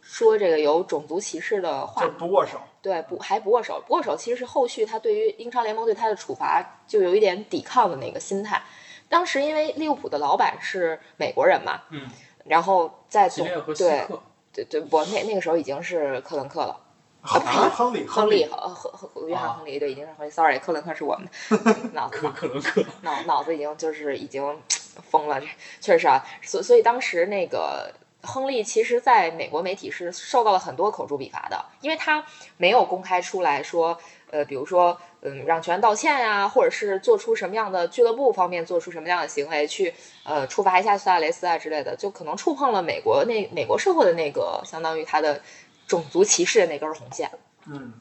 [0.00, 2.58] 说这个有种族歧视的话就，不握手。
[2.82, 8.62] 对不还不握手，不握手其实是后续他对于英超联盟对他的处罚就有一点抵抗的那个心态。
[9.08, 12.08] 当时因为利物浦的老板是美国人嘛，嗯，
[12.44, 14.06] 然后在对，
[14.52, 16.80] 对对，我那那个时候已经是克伦克了。
[17.22, 20.30] 亨啊亨利亨利呃，和和和约翰啊亨利对，已经是亨利。
[20.30, 21.28] Sorry，克伦克是我们
[21.92, 24.58] 脑子克克伦克，脑脑子已经就是已经
[25.10, 25.46] 疯了，这
[25.82, 26.24] 确实啊。
[26.40, 32.24] 所所以当时那个亨利其实在美国媒体是受到了很多口诛笔伐的，因为他
[32.56, 33.98] 没有公开出来说，
[34.30, 45.40] 呃，比如说嗯让球员道歉呀、或者是做出什么样的俱乐部方面做出什么样的行为去呃处罚一下苏亚雷斯啊之类的，就可能触碰了美国那美国社会的那个相当于他的
[45.86, 47.30] 种族歧视的那根红线。
[47.66, 47.92] 嗯，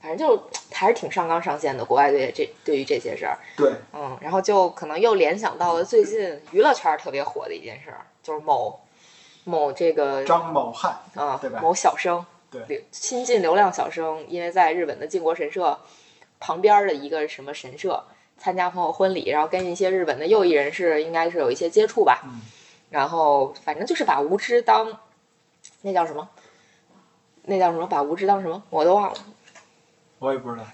[0.00, 8.78] 反正就还是挺上纲上线的，国外对这对于这些事儿，对，嗯，然后就可能又联想到了最近娱乐圈儿特别火的一件事儿，就是某
[9.44, 15.78] 某这个张某汉，啊对吧某小生，对流新晋流量小生，因为在日本的靖国神社
[16.40, 18.04] 旁边的一个什么神社
[18.36, 22.40] 参加朋友婚礼，然后跟一些日本的右翼人士应该是有一些接触吧，嗯
[22.90, 25.00] 然后反正就是把无知当
[25.82, 26.28] 那叫什么？
[27.42, 27.86] 那叫什么？
[27.86, 28.62] 把无知当什么？
[28.70, 29.18] 我都忘了。
[30.20, 30.64] 我也不知道。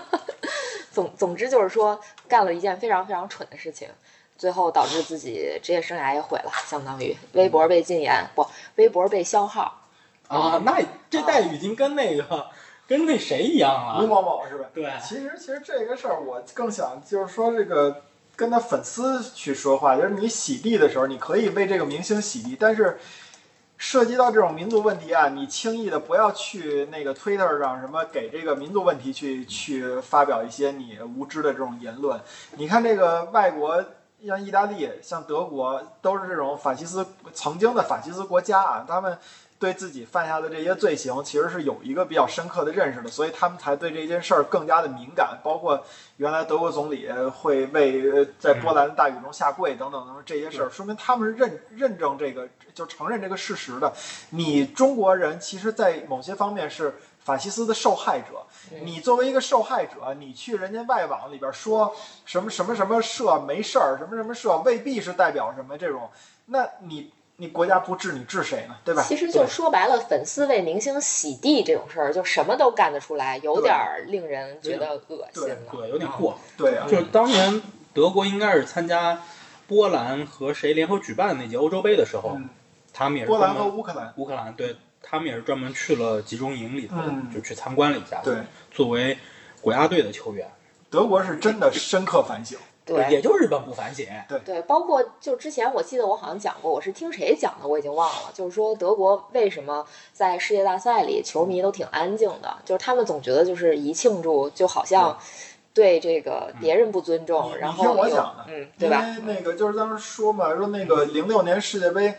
[0.90, 3.88] 总总之就是说，干了一件非常非常蠢的事情，
[4.36, 9.80] 最后导致自己职业生涯也毁了，相当于微博被禁言，不，微博被消号。
[10.26, 12.46] 啊，那这待遇已经跟那个
[12.88, 14.08] 跟那谁一样了吴了。
[14.08, 14.64] 某某是吧？
[14.74, 18.02] 对其实其实这个事儿，我更想就是说这个
[18.34, 22.98] 跟他粉丝去说话，就是你洗地的时候，你可以为这个明星洗地，但是
[23.76, 32.18] 涉及到这种民族问题啊，你轻易的不要去那个 Twitter 上什么给这个民族问题去去发表一些你无知的这种言论。
[32.56, 33.84] 你看这个外国。
[34.26, 39.18] 像意大利、像德国，都是这种法西斯曾经的法西斯国家啊，他们
[39.58, 45.38] 对自己犯下的这些罪行，其实是有一个比较深刻的认识的，所以他们才对这件事儿更加的敏感。
[45.42, 45.82] 包括
[46.16, 53.92] 原来德国总理会为呃在波兰的大雨中下跪等等等等这些事儿，说明他们是认认证这个，就承认这个事实的。
[54.30, 58.46] 你中国人其实，在某些方面是法西斯的受害者。
[58.82, 66.08] 你作为一个受害者，你去人家外网里边说什么什么什么社没事儿，什么什么社未必是代表什么这种，
[66.46, 68.76] 那你你国家不治你治谁呢？
[68.84, 69.02] 对吧？
[69.02, 75.56] 其实就说白了，粉丝为明星洗地这种事儿，就什么都干得出来，有点儿令人觉得恶心了。
[75.70, 76.38] 对，有点过。
[76.56, 77.60] 对啊，就是当年
[77.92, 79.20] 德国应该是参加
[79.66, 82.48] 波兰和谁联合举办的那届欧洲杯的时候，嗯
[82.96, 88.20] 他们也是波兰和乌克兰，乌克兰，对他们也是专门去了集中营里头，嗯就去参观了一下。
[88.24, 88.36] 对，
[88.70, 89.16] 作为
[89.60, 90.48] 国家队的球员，
[90.90, 92.58] 德国是真的深刻反省。
[92.86, 94.06] 对也就日本不反省。
[94.28, 98.30] 对对，包括就之前我记得我好像讲过，我是听谁讲的，我已经忘了。
[98.34, 105.18] 就是说德国为什么在世界大赛里球迷都挺安静的，就是他们总觉得就是一庆祝就好像
[105.72, 109.02] 对这个别人不尊重，你然后听我讲的嗯，对吧？
[109.18, 112.14] 因为那个就是当时说嘛，说那个零六年世界杯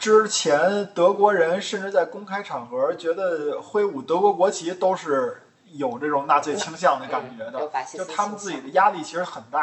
[0.00, 5.42] 之前，德国人甚至在公开场合觉得挥舞德国国旗都是
[5.74, 9.60] 有这种纳粹倾向的感觉的，就他们自己的压力其实很大。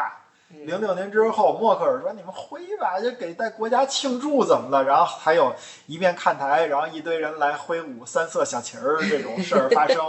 [0.50, 5.54] 嗯零六年之后，默克尔说：“你们挥吧，就给带国家庆祝怎么了？”然后还有
[5.86, 10.06] 一面看台，然后一堆人来挥舞三色小旗儿这种事儿发生。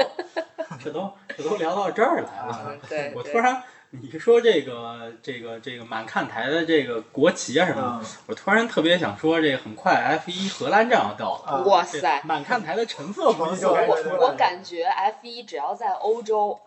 [0.81, 2.77] 这都这都聊到这儿来了。
[3.15, 12.21] 我突然你说这个这个这个满看台的这个国旗啊什么的，嗯我突然特别想说，这个很快 F 一荷兰站要到了，哇塞！
[12.23, 14.19] 满看台的橙色估计就该橙色出来了。
[14.21, 16.59] 我我感觉 F 一只要在欧洲，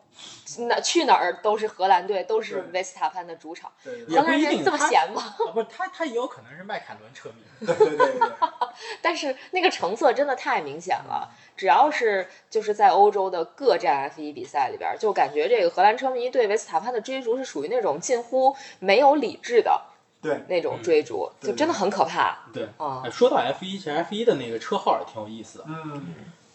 [0.69, 3.73] 哪去哪儿都是荷兰队，都是维斯塔潘的主场。
[3.83, 5.23] 对对也不荷兰人这么闲吗？
[5.23, 7.67] 啊，不是他，他也有可能是迈凯伦车迷。
[7.67, 8.31] 对对对对，
[9.01, 19.81] 但是那个成色真的太明显了，只要是就是在欧洲的各站 F 1比赛里边儿，就感觉这个荷兰车迷对维斯塔潘的追逐是属于那种近乎没有理智的
[20.21, 23.11] 对那种追逐，对就真的很可怕对，啊哎！
[23.11, 26.15] 说到 F 一，其实 F 一的那个车号也挺有意思的，嗯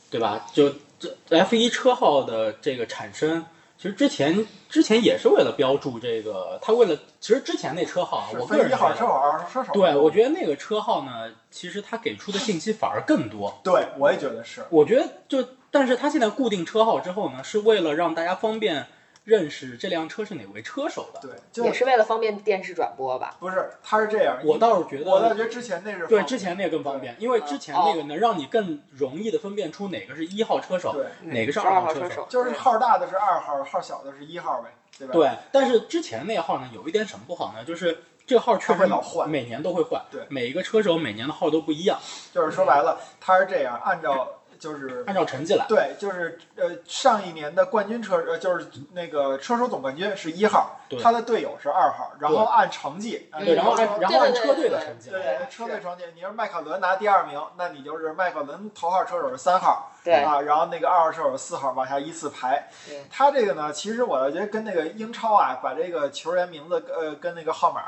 [0.10, 0.46] 对吧？
[0.54, 3.46] 就这 F 一车号的这个产生，
[3.78, 9.74] 其实之前之前也是为了标注这个，他为了其实之前那车号啊，我个人一号车手、人觉得，二号车手。
[9.74, 13.60] 对我觉得那个车号呢，其实他给出的信息反而更多。
[13.64, 14.66] 对我也觉得是。
[14.70, 18.88] 我觉得就，但是他现在固定车号之后呢，是为了让大家方便
[19.28, 21.20] 认识这辆车是哪位车手的。
[21.20, 23.36] 对，就也是为了方便电视转播吧？
[23.42, 24.38] 不是他是这样。
[24.46, 32.26] 我倒是觉得，我倒觉得之前那是对，之前那个更方便，因为之前哦那个能让你更容易的分辨出哪个是一号车手，对，哪个是二号车手。
[32.30, 35.14] 就是号大的是二号，号小的是一号呗，对吧？
[35.14, 37.66] 对，但是之前那个号呢，有一点什么不好呢？
[37.66, 42.00] 就是这个号确实会老换每年都会换，对每一个车手每年的号都不一样，
[42.34, 45.66] 就是说白了，他是这样，按照就是按照成绩来。
[45.68, 55.10] 对，就是呃上一年的冠军车呃就是那个车手总冠军是一号，他的队友是二号，然后按成绩，然后按然后按车队的成绩。
[55.10, 62.70] 对车队成绩，你要是迈凯伦拿第二名，那你就是迈凯伦头号车手是三号，对啊，然后那个二号车手四号往下依次排。
[63.10, 67.82] 他这个呢，其实我觉得跟那个英超啊，把这个球员名字呃跟那个号码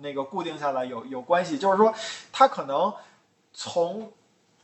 [0.00, 1.92] 那个固定下来有有关系，就是说
[2.32, 2.92] 他可能
[3.52, 4.12] 从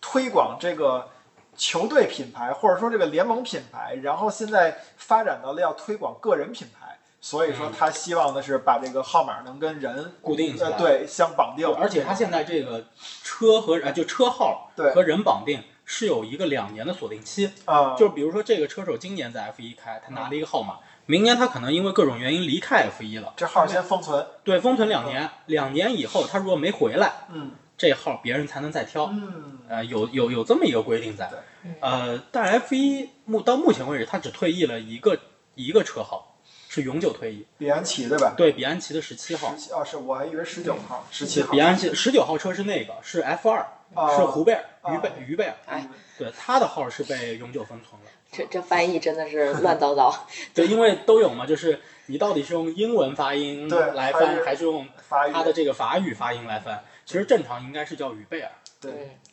[0.00, 1.08] 推广这个。
[1.56, 7.72] 球队品牌或者说这个联盟品牌，然后现在发展到了要推广个人品牌，所以说嗯。
[7.78, 10.70] 他希望的是把这个号码能跟人固定起来。
[10.70, 12.86] 呃对相绑定，，而且他现在这个
[13.22, 14.92] 车和呃就车号对。
[14.94, 29.06] 和人绑定是有一个两年的锁定期，啊，就是比如说这个车手今年在 F 一开，他拿了一个号码，明年他可能因为各种原因离开 F 一了，这号先封存，对，封存两年，两年以后他如果没回来，嗯这号别人才能再挑。
[29.06, 35.18] 嗯，呃，有有有这么一个规定在对，呃，但 F 一目到目前为止，他只退役了一个
[35.56, 36.36] 一个车号，
[36.68, 37.44] 是永久退役。
[37.58, 38.34] 比安奇对吧？
[38.36, 48.10] 对，比安奇的十七号十，七哦，是我还以为十九号，十七号比安奇十九号车是那个是 F 二，哦是胡贝尔哦于贝于贝尔，哎对，他的号是被永久封存了。
[48.30, 50.26] 这这翻译真的是乱糟糟。
[50.54, 54.86] 对，因为都有嘛，就是你到底是用英文发音来翻，还是用
[55.32, 56.84] 他的这个法语发音来翻？
[57.04, 58.50] 其实正常应该是叫于贝尔。
[58.80, 58.92] 对，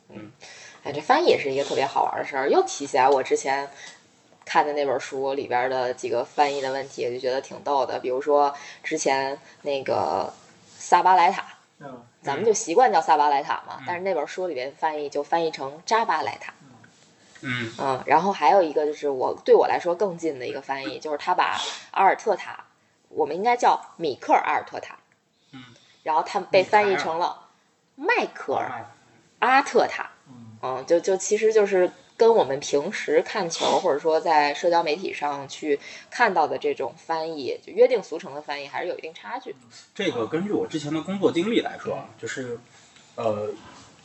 [0.10, 0.32] 嗯嗯，
[0.84, 3.69] 哎，这翻译也是一个特别好玩的事儿，又提起来我之前
[4.45, 7.99] 看的那本书里边的几个翻译的问题，我就觉得挺逗的。
[7.99, 8.53] 比如说
[8.84, 10.32] 之前那个
[10.77, 11.45] 萨巴莱塔，
[11.79, 16.53] 嗯咱们就习惯叫萨巴莱塔嘛，嗯但是那本书里边翻译就翻译成扎巴莱塔。
[17.41, 21.58] 嗯嗯，然后还有一个就是我对我来说更近的一个翻译，就是他把
[21.91, 22.65] 阿尔特塔，
[23.08, 24.97] 我们应该叫米克尔阿尔特塔，
[25.53, 25.63] 嗯，
[26.03, 27.48] 然后他被翻译成了
[27.99, 28.85] 迈克尔
[29.39, 30.57] 阿特塔，嗯。
[30.62, 39.55] 嗯，就就其实就是跟我们平时看球或者说在社交媒体上去看到的这种翻译，就约定俗成的翻译，还是有一定差距。
[39.95, 42.59] 这个根据我之前的工作经历来说啊，就是
[43.15, 43.49] 呃，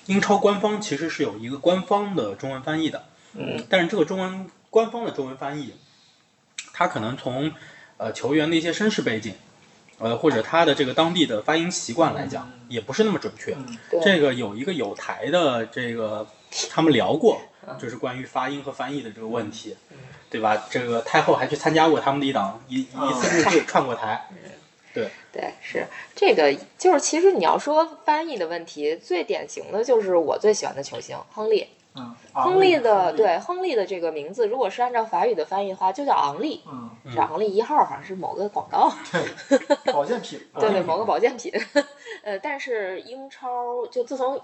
[0.07, 5.74] 英超官方其实是有一个官方的中文翻译的，嗯，但是这个中文官方的中文翻译，
[6.72, 7.52] 它可能从
[7.96, 9.35] 呃球员的一些身世背景，
[9.98, 13.54] 呃或者他的这个当地的发音习惯来讲，也不是那么准确。
[13.54, 16.26] 嗯，这个有一个有台的这个，
[16.70, 19.97] 他们聊过嗯，就是关于发音和翻译的这个问题嗯，
[20.28, 20.66] 对吧？
[20.68, 24.28] 这个太后还去参加过他们的一档一一次录制串过台，
[24.92, 31.68] 对对，是这个，就是其实你要说翻译的问题，最典型的就是我最喜欢的球星亨利。
[32.32, 38.92] 亨利的，对亨利的这个名字，如果是按照法语的翻译的话，就叫昂利，嗯，是昂利一号，好像是某个广告，
[39.92, 41.53] 保健品，对对，嗯某个保健品。
[42.24, 44.40] 呃，但是英超就自从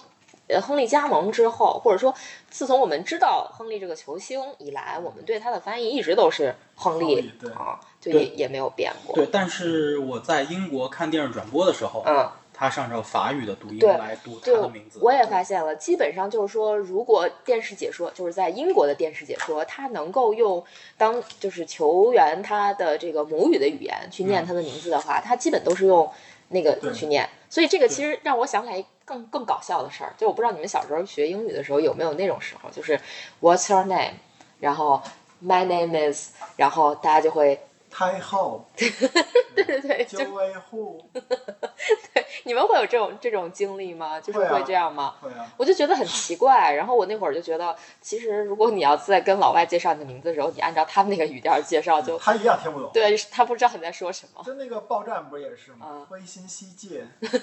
[0.47, 2.15] 呃亨利加盟之后，或者说
[2.49, 9.17] 自从我们知道亨利这个球星以来，我们对他的翻译一直都是亨亨利啊，就也没有变过。
[9.17, 9.27] 对。
[9.27, 12.31] 但是我在英国看电视转播的时候，嗯，
[12.61, 14.99] 他是按照法语的读音来读他的名字。
[15.01, 20.63] 我也发现了，基本上就是说，如果电视解说，就是在英国的电视解说，他能够用
[20.99, 26.07] 当就是球员他的这个母语的语言去念他的名字的话，他基本都是用
[26.49, 27.27] 那个去念。
[27.49, 33.01] 所以这个其实让我想起来更更搞笑的事儿，就我不知道你们小时候学英语的时候有没有那种时候，就是
[33.41, 34.17] What's your name？
[34.59, 35.01] 然后
[35.43, 37.59] My name is，然后大家就会
[37.91, 41.05] 太后， 对对对，就九尾狐，
[42.45, 44.21] 你们会有这种这种经历吗？
[44.21, 45.15] 就是会这样吗？
[45.21, 52.91] 会啊，我就觉得很奇怪，然后我那会儿就觉得，其实如果你要在跟老外介绍你的名字的时候，你按照他们那个语调介绍就，他一样听不懂。
[52.93, 54.43] 对他不知道你在说什么。
[54.45, 56.07] 就那个报站不也是吗嗯？
[56.07, 57.43] 灰心西界， 就是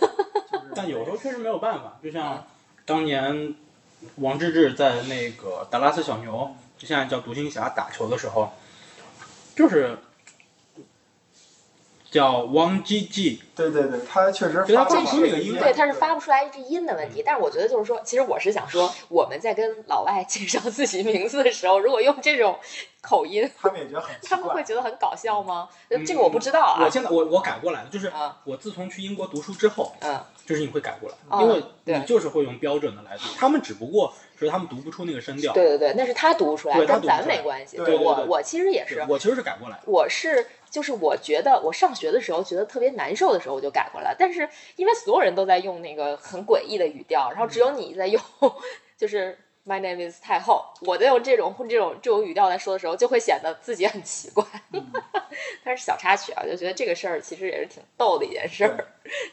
[0.76, 2.48] 但有时候确实没有办法，就嗯像
[2.86, 3.54] 当年
[4.18, 8.52] 王治郅在那个达拉斯小牛，就现在叫独行侠打球的时候，
[9.56, 9.98] 就是
[12.12, 17.24] 叫王基基，对对对，他确实对他发发不出那个音对，他是发不出来这音的问题。
[17.26, 22.58] 但是我觉得就是说，其实我是想说，我们在跟老外介绍自己名字的时候，如果用这种
[23.02, 24.64] 口音，他们也觉得很 他们会。
[24.68, 25.70] 觉得很搞笑吗？
[25.90, 26.84] 嗯这个我不知道啊。
[26.84, 35.52] 我现在我我改过来了，就是啊我自从去英国读书之后，嗯，这事情会改过来，哦因为你就是会用标准的来读，他们只不过是他们读不出那个声调。
[35.54, 37.76] 对对对，那是他读不出来，跟咱没关系。
[37.76, 39.78] 对对对我我其实也是，我其实是改过来。
[39.86, 48.22] 我是就是我觉得我上学的时候觉得特别难受的时候我就改过来，但是因为所有人都在用那个很诡异的语调，然后只有你在用，
[48.98, 54.46] 就是 My name is 太后，我在用这种这种这种语调来说的时候，就会显得自己很奇怪。
[55.64, 58.88] 但是小插曲啊，就觉得这个事儿其实也是挺逗的一件事儿，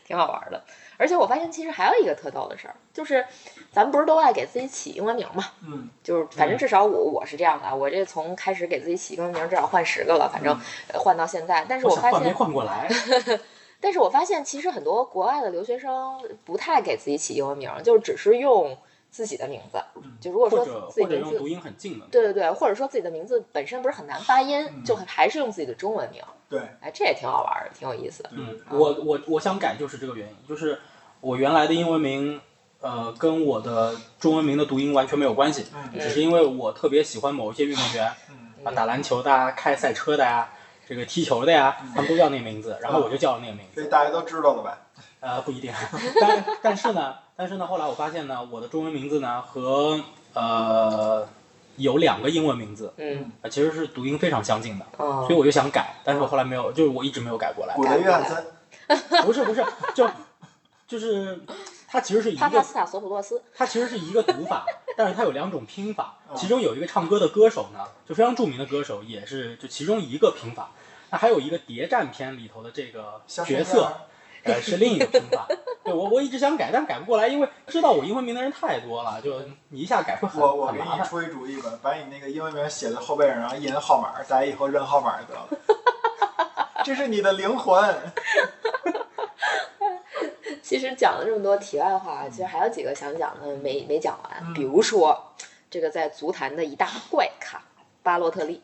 [0.05, 0.65] 挺好玩的。
[0.97, 3.25] 而且我发现其实还有一个特逗的事儿，就是
[3.73, 5.45] 咱们不是都爱给自己起英文名嘛？
[5.67, 10.59] 嗯，就是反正至少我我是这样的啊，我这从开始给自己起英文名至少换十个了，反正
[10.93, 11.65] 呃换到现在。
[11.69, 12.89] 但是我发现，换过来，
[13.81, 18.77] 但是我发现其实很多国外的留学生不太给自己起英文名，就只是用
[19.15, 19.81] 自己的名字。
[20.21, 22.07] 就如果说或者自己名字读，音很近的。
[22.11, 26.21] 对对对，或者说自己的名字本身不是很难发音，嗯就还是用自己的中文名。
[26.49, 28.31] 对，哎，这也挺好玩儿的，挺有意思的。
[28.33, 30.81] 嗯，我我我想改就是这个原因，就是
[31.21, 32.41] 我原来的英文名，
[32.81, 40.51] 呃，跟我的中文名的读音完全没有关系，嗯只是因为我特别喜欢某一些运动员，嗯啊，打篮球的啊，开赛车的呀，
[40.89, 43.75] 这个踢球的呀，他们都叫那个名字，然后我就叫了那个名字。
[43.81, 44.77] 所以大家都知道了呗。
[45.21, 45.73] 呃，不一定，
[46.21, 50.01] 但但是呢，但是呢，后来我发现呢，我的中文名字呢和
[50.35, 51.27] 呃
[51.77, 57.75] 有两个英文名字，嗯呃，其实是读音非常相近的，哦所以我就想改，但是我后来没有，就是我一直没有改过来。
[57.75, 59.65] 古德约翰森，不是不是，
[59.95, 60.09] 就
[60.87, 61.41] 就是
[61.89, 64.65] 它其实是一个，帕帕斯塔索普洛斯，它其实是一个读法，
[64.97, 70.71] 但是它有两种拼法，嗯其中有一个唱歌的歌手呢，就非常著名的歌手，也是就其中一个拼法。
[71.11, 73.93] 那还有一个谍战片里头的这个角色，
[74.45, 75.47] 呃，是另一个拼法。
[75.83, 81.07] 对我我一直想改，但改不过来，因为知道我英文名的人太多了，就你一下改会很我我给你很麻烦。
[81.07, 85.49] 出一主意吧，把你那个英文名写在后背上，然后印号码，大家以后认号码就得了。
[86.85, 87.95] 这是你的灵魂。
[90.63, 95.35] 其实讲了这么多题外话，其实还有几个想讲的没没讲完，嗯比如说
[95.71, 97.61] 这个在足坛的一大怪咖
[98.03, 98.63] 巴洛特利。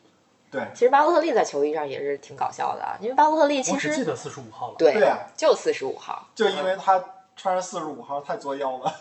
[0.51, 4.75] 对其实巴洛特利在球衣上也是挺搞笑的啊，因为巴洛特利其实我只记得四十五号了。
[4.77, 7.01] 对对啊就四十五号，就因为他
[7.37, 8.93] 穿着四十五号太作妖了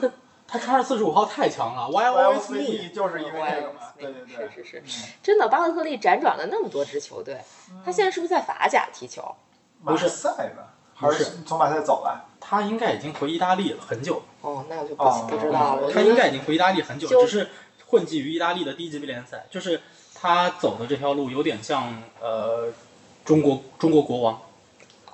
[0.46, 3.80] 他穿着四十五号太强了，Why，Y O always C me？E 就是因为这个嘛。
[3.98, 7.38] 对对对，是是是，嗯真的巴洛特利辗转了那么多支球队，
[7.84, 9.34] 他现在是不是在法甲踢球？
[9.82, 12.24] 马赛吧，还是从马赛走了？
[12.40, 14.22] 他应该已经回意大利了很久了。
[14.40, 15.90] 哦，那我就不、哦不知道了。
[15.92, 17.48] 他应该已经回意大利很久，就只是
[17.86, 19.46] 混迹于意大利的低级别联赛。
[19.50, 19.80] 就是
[20.20, 22.68] 他走的这条路有点像呃
[23.24, 24.40] 中国中国国王。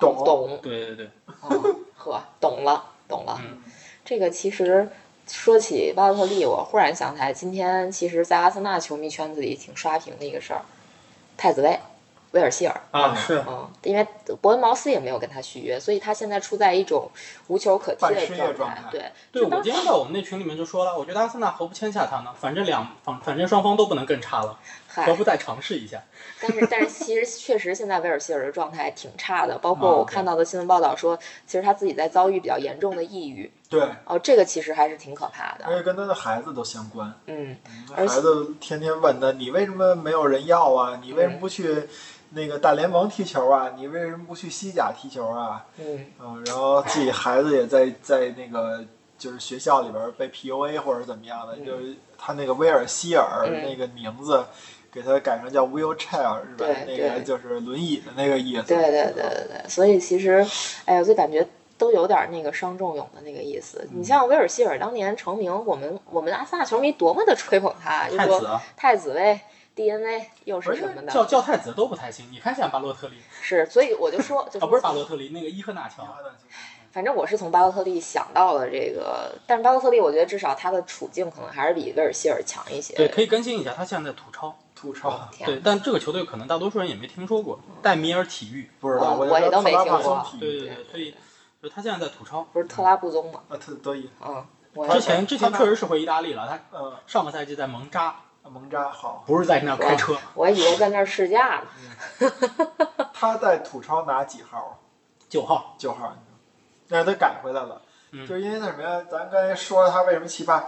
[0.00, 1.11] 懂懂对对对，
[1.42, 3.40] 哦，呵，懂了懂了。
[3.40, 3.62] 嗯
[4.05, 4.88] 这个其实
[5.26, 10.62] 说起巴洛特利，我忽然想起来，今天其实，在阿森纳球迷圈子里挺刷屏的一个事儿，
[11.38, 11.80] 太子威
[12.32, 12.80] 威尔希尔。
[12.90, 14.07] 啊是嗯，因为
[14.42, 17.09] 伯恩茅斯也没有跟他续约，所以他现在处在一种
[17.46, 22.34] 无球可踢的状态对，对我今天在我们那群里面就说了，我觉得阿森纳何不签下他呢？
[22.38, 26.01] 反正两反反正双方都不能更差了，嗨何不再尝试一下？
[26.40, 33.51] 但是但是其实确实现在威尔希尔的状态挺差的，包括我看到的新闻报道说，其实他自己在遭遇比较严重的抑郁。
[33.68, 35.64] 对，哦，这个其实还是挺可怕的。
[35.66, 37.12] 而且跟他的孩子都相关。
[37.26, 37.57] 嗯，
[37.97, 41.01] 孩子天天问他：“你为什么没有人要啊？
[41.03, 41.88] 你为什么不去
[42.30, 43.72] 那个大联盟踢球啊？
[43.76, 48.84] 你为什么不去西甲踢球啊？”嗯，嗯，然后自己孩子也在在那个
[49.18, 54.45] 就是学校里边被 PUA 或者怎么样的，嗯就是他那个威尔希尔嗯那个名字。
[54.95, 56.68] 给它改成叫 wheelchair 是吧对？
[56.86, 58.62] 那对个就是轮椅的那个意思。
[58.62, 60.47] 对对对对对，所以其实，
[60.84, 61.45] 哎呀，就感觉
[61.76, 63.84] 都有点那个伤仲永的那个意思。
[63.92, 69.40] 你像威尔希尔当年成名，我们我们阿森纳球迷多么的吹捧他，就说太子啊，太子位
[69.74, 72.28] DNA 又是什么的，叫叫太子都不太行。
[72.30, 76.07] 你看像巴洛特利是，所以我就说，就啊，不是巴洛特利，那个伊赫纳乔。
[76.92, 82.95] 反正我是从巴洛特利想到了这个，但是巴洛特利我觉得至少他的处境可能还是比威尔希尔强一些。
[82.95, 84.57] 对，可以更新一下，他现在在土超。
[84.75, 88.70] 吐槽天对，但这个球队可能大多数人也没听说过，戴米尔体育。
[88.81, 91.14] 不知道，我也都没听过对对对，所以
[91.62, 92.43] 就他现在在吐超。
[92.53, 93.41] 不是特拉布宗吗？
[93.49, 94.45] 啊，特德意，嗯，
[94.91, 100.16] 之前之前确实是回意大利了，他呃，上个赛季在蒙扎，蒙扎好，不是在那儿开车。
[100.35, 102.31] 我以为在那儿试驾呢。
[103.14, 104.72] 他在土超拿几号啊？
[105.29, 106.14] 九号，九号，
[106.89, 107.81] 那是他改回来了，
[108.12, 109.03] 嗯就是因为那什么呀？
[109.11, 110.62] 咱刚才说他为什么奇葩，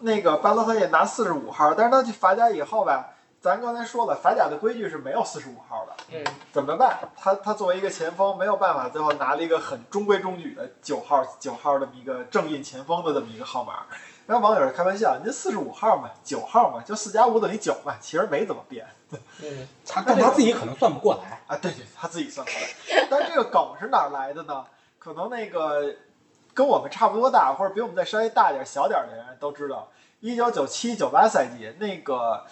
[0.00, 6.98] 那个巴洛特也拿四十五号，但是他去法甲以后吧，咱刚才说了，法甲的规矩是没有四十五号的，嗯，怎么办？
[7.16, 13.84] 他他作为一个前锋，没有办法，最后拿了一个很中规中矩的九号九号这么一个正印前锋的这么一个号码。
[14.26, 18.86] 然后网友就开玩笑，您四十五号嘛，九号嘛，就四加五等于九嘛，其实没怎么变。
[19.40, 21.40] 嗯，他但他自己可能算不过来。
[21.46, 23.06] 啊，对对，他自己算不过来。
[23.08, 24.64] 但这个梗是哪儿来的呢？
[24.98, 25.94] 可能那个
[26.52, 29.88] 跟我们差不多大，或者比我们再稍微大点儿、小点儿的人都知道，
[30.20, 32.44] 一九九七九八赛季那个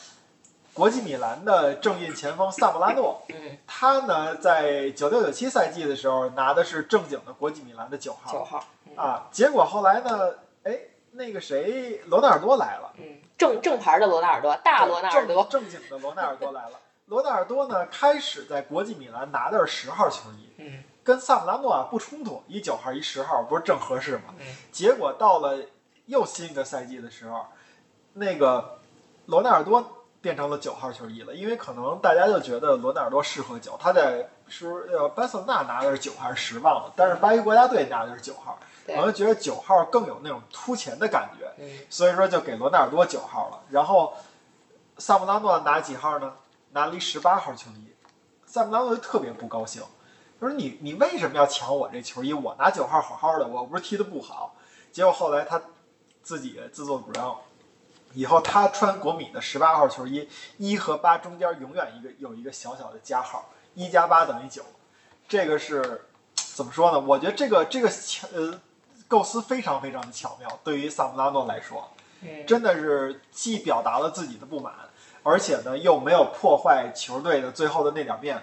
[0.76, 8.62] 国际米兰的正印前锋萨布拉诺，嗯，他呢在九六九七赛季的时候拿的是正经的国际米兰的九号九号。
[8.84, 10.78] 嗯啊，结果后来呢，哎，
[11.12, 12.92] 那个谁罗纳尔多来了。
[12.98, 13.04] 嗯，
[13.38, 15.46] 正正牌的罗纳尔多，大罗纳尔多。
[15.50, 16.78] 正正经的罗纳尔多来了。
[17.06, 24.34] 罗纳尔多呢，开始在国际米兰拿的是十号球衣，嗯跟萨姆拉诺啊不冲突，一九号一十号不是正合适吗？
[24.40, 25.56] 嗯结果到了
[26.04, 27.46] 又新一个赛季的时候，
[28.12, 28.78] 那个
[29.26, 29.95] 罗纳尔多
[30.26, 43.60] 变成了九号球衣了，因为可能大家就觉得罗纳尔多适合九，他在是呃巴塞罗那拿的是九还是十忘了，但是巴西国家队拿的是九号，对好像觉得九号更有那种突前的感觉，嗯所以说就给罗纳尔多九号了。
[43.70, 44.14] 然后
[44.98, 46.32] 萨姆拉诺拿几号呢？
[46.72, 47.94] 拿了一十八号球衣。
[48.46, 49.80] 萨姆拉诺就特别不高兴，
[50.40, 52.32] 他说你你为什么要抢我这球衣？
[52.32, 54.56] 我拿九号好好的，我不是踢的不好。
[54.90, 55.62] 结果后来他
[56.24, 57.36] 自己自作主张，
[58.16, 64.62] 以后他穿国米的十八号球衣，一和八中间永远一个有一个小小的加号，一加八等于九。
[65.28, 66.98] 这个是怎么说呢？
[66.98, 68.58] 我觉得这个这个巧呃
[69.06, 71.88] 构思非常非常的巧妙，对于萨姆拉诺来说。
[72.22, 74.72] 嗯，真的是既表达了自己的不满，
[75.22, 78.42] 而且呢又没有破坏球队的最后的那点面子，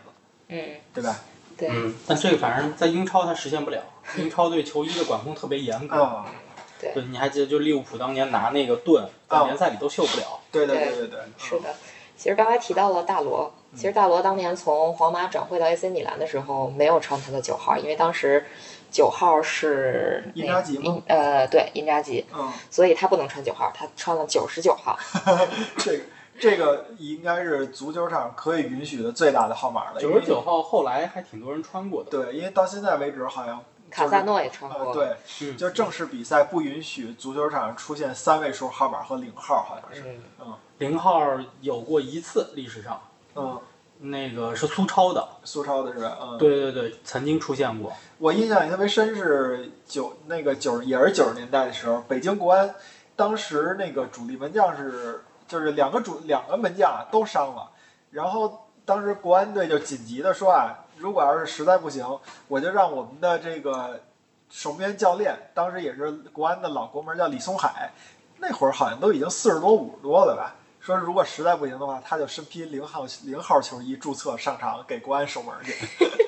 [0.49, 1.19] 嗯，对吧？
[1.57, 3.81] 对，嗯，但这个反正在英超他实现不了，
[4.17, 5.97] 英超对球衣的管控特别严格。
[5.97, 6.25] 嗯，
[6.93, 10.39] 对，你还记得就利物浦当年拿那个盾，在联赛里都秀不了。
[10.51, 11.73] 对对对对对，是的。
[12.15, 18.45] 其实刚才提到了大罗，其实大罗当年从皇马转会到 AC 米兰的时候，没有穿他的九号，因为当时
[18.91, 24.97] 九号是那因扎吉吗因呃，对，因扎吉，嗯，所以他不能穿九号，他穿了九十九号。
[25.77, 26.03] 这个
[26.39, 29.99] 这个应该是足球场可以允许的最大的号码了。
[29.99, 32.09] 九十九号后来还挺多人穿过的。
[32.09, 33.61] 对，因为到现在为止好像
[33.93, 40.19] 卡萨诺也穿呃，过，对，嗯，就正式比赛不允许足球场上出现三位数号码和零号，好像是。
[40.39, 41.21] 嗯，零号
[41.61, 42.99] 有过一次历史上，
[43.35, 43.61] 嗯，
[43.99, 45.25] 那个是苏超的。
[45.43, 46.17] 苏超的是吧？
[46.19, 47.93] 嗯，对对对，曾经出现过。
[48.17, 52.73] 我印象里特别深是九那个九也是九十年代的时候，北京国安
[53.15, 57.69] 当时那个主力门将是就是两个主两个门将啊都伤了，
[58.09, 62.05] 然后当时国安队就紧急的说啊，如果要是实在不行，
[62.47, 64.01] 我就让我们的这个
[64.49, 67.91] 守门员教练，当时也是国安的老国门叫李松海，
[68.37, 70.55] 那会儿好像都已经四十多五十多了吧。
[70.79, 75.73] 说如果实在不行的话，他就身披零号零号球衣注册上场给国安守门去。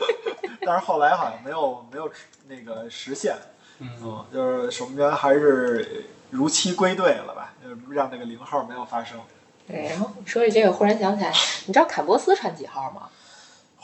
[0.66, 2.09] 但是后来好像没有没有
[2.47, 3.36] 那个实现，
[3.80, 9.20] 嗯，嗯，就是守门员还是如期归队了吧，就是让那个零号没有发生。
[9.68, 9.89] 对。
[9.89, 11.32] 然后说起这个，忽然想起来，
[11.68, 13.09] 你知道坎波斯穿几号吗？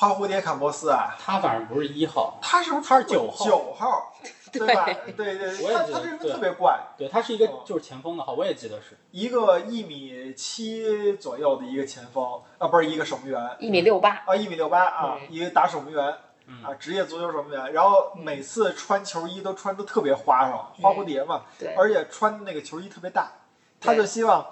[0.02, 3.46] 花蝴蝶坎波斯啊，他反正不是一号，他是不是他是九号。
[3.46, 4.12] 九号，
[4.52, 4.84] 对吧？
[5.16, 5.38] 对。
[5.38, 6.32] 对，我也记得他他这人对。
[6.32, 8.98] 特别怪，对他是一个哦就是前锋的号，我也记得是。
[9.12, 12.26] 一个一米七左右的一个前锋
[12.58, 13.40] 啊，不是一个守门员。
[13.60, 16.16] 一米六八，啊，一米六八啊，嗯一个打守门员
[16.48, 16.64] 嗯。
[16.64, 21.76] 啊，职业足球守门员，然后每次穿球衣都穿的特别花哨，花蝴蝶嘛，对。
[21.76, 23.32] 而且穿的那个球衣特别大，
[23.80, 24.44] 他就希望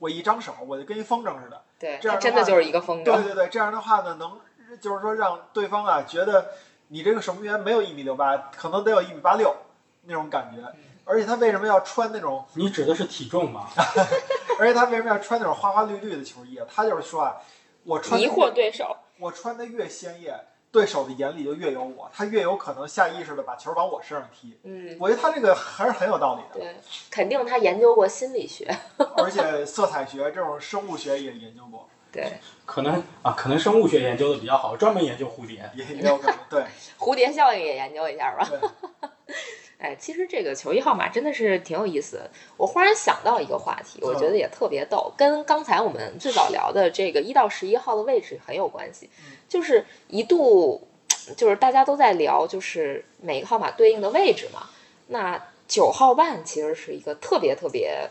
[0.00, 1.62] 我一张手我就跟一风筝似的。
[1.78, 3.04] 对，这样的话他真的就是一个风筝。
[3.04, 4.36] 对对对，这样的话呢，能
[4.80, 6.52] 就是说让对方啊觉得
[6.88, 9.54] 你这个守门员没有一米六八，可能得有一米八六
[10.02, 10.62] 那种感觉。
[11.08, 12.44] 而且他为什么要穿那种？
[12.54, 13.68] 你指的是体重吗？
[14.58, 16.66] 而且他为什么要穿那种花花绿绿的球衣啊？
[16.68, 17.36] 他就是说啊，
[17.84, 20.34] 我穿迷惑对手，我穿的越鲜艳，
[20.72, 24.58] 对手的眼里就越有我，他越有可能下意识的把球往我身上踢。
[24.64, 26.74] 嗯，我觉得他这个还是很有道理的，对，
[27.08, 28.76] 肯定他研究过心理学，
[29.16, 32.32] 而且色彩学这种生物学也研究过，对，
[32.64, 35.68] 可能啊，可能生物学研究的比较好，专门研究蝴蝶。
[35.74, 36.64] 也也有可能 对。
[36.98, 38.48] 蝴蝶效应也研究一下吧。
[38.48, 39.36] 对
[39.78, 42.30] 哎，其实这个球衣号码真的是挺有意思的。
[42.56, 49.10] 我忽然想到一个话题，我觉得也特别逗，跟刚才我们最早聊的这个一到十一号的位置很有关系。
[49.46, 50.88] 就是一度，
[51.36, 54.70] 就是大家都在聊，就是每个号码对应的位置嘛。
[55.08, 58.08] 那九号半其实是一个特别特别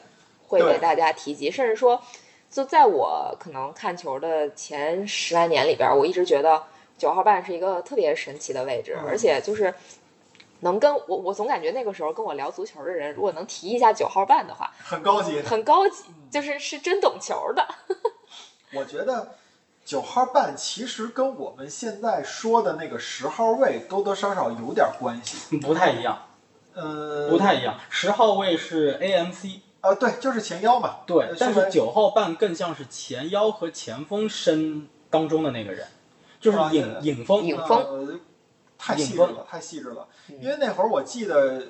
[0.48, 2.00] 会被大家提及，甚至说，
[2.56, 6.64] 就在我可能看球的前十来年里边，我一直觉得
[6.98, 9.74] 九号半是一个特别神奇的位置，嗯而且就是
[10.62, 15.42] 能跟我，我总感觉那个时候跟我聊足球的人，如果能提一下九号半的话，很高级。
[15.42, 17.68] 很高级，就是是真懂球的。
[18.74, 19.36] 我觉得
[19.84, 25.58] 九号半其实跟我们现在说的那个十号位多多少少有点关系。
[25.58, 26.26] 不太一样，
[26.74, 27.78] 呃，不太一样。
[27.90, 30.98] 十号位是 AMC，呃，对，就是前腰嘛。
[31.06, 35.88] 对呃，但是九号半更像是前腰和前锋身当中的那个人，
[36.40, 37.44] 就是啊影影锋。
[37.44, 38.20] 影锋呃
[38.78, 40.08] 太细致了，太细致了。
[40.42, 41.64] 因为那会儿我记得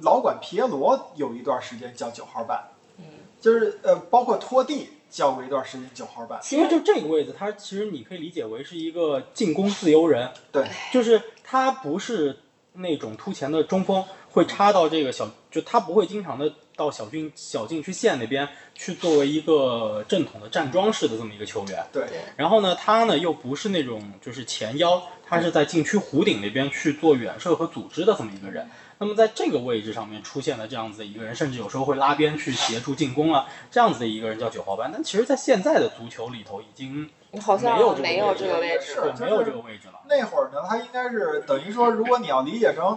[0.00, 2.68] 老管皮耶罗有一段时间叫九号半，
[2.98, 3.04] 嗯，
[3.38, 6.40] 就是呃，包括托蒂叫过一段时间九号半。
[6.42, 12.38] 其实就这个位置，他其实你可以理解为是一个进攻自由人，对，就是他不是
[12.72, 21.84] 那种突前的中锋，会插到这个小，就他不会经常的到小郡小禁区线那边去作为一个正统的站桩式的这么一个球员。
[21.92, 28.68] 对对然后呢，他呢又不是那种就是前腰，他是在禁区弧顶那边去做远射和组织的这么一个人。
[28.98, 34.90] 那么在这个位置上面出现了这样子的一个人，甚至有时候会拉边去协助进攻啊，这样子的一个人叫九号班。
[34.90, 37.10] 但其实，在现在的足球里头，已经
[37.42, 39.14] 好像没有这个没有位置这个位置了。
[39.20, 40.00] 没有这个位置了。
[40.08, 42.96] 那会儿呢，他应该是等于说，如果你要理解成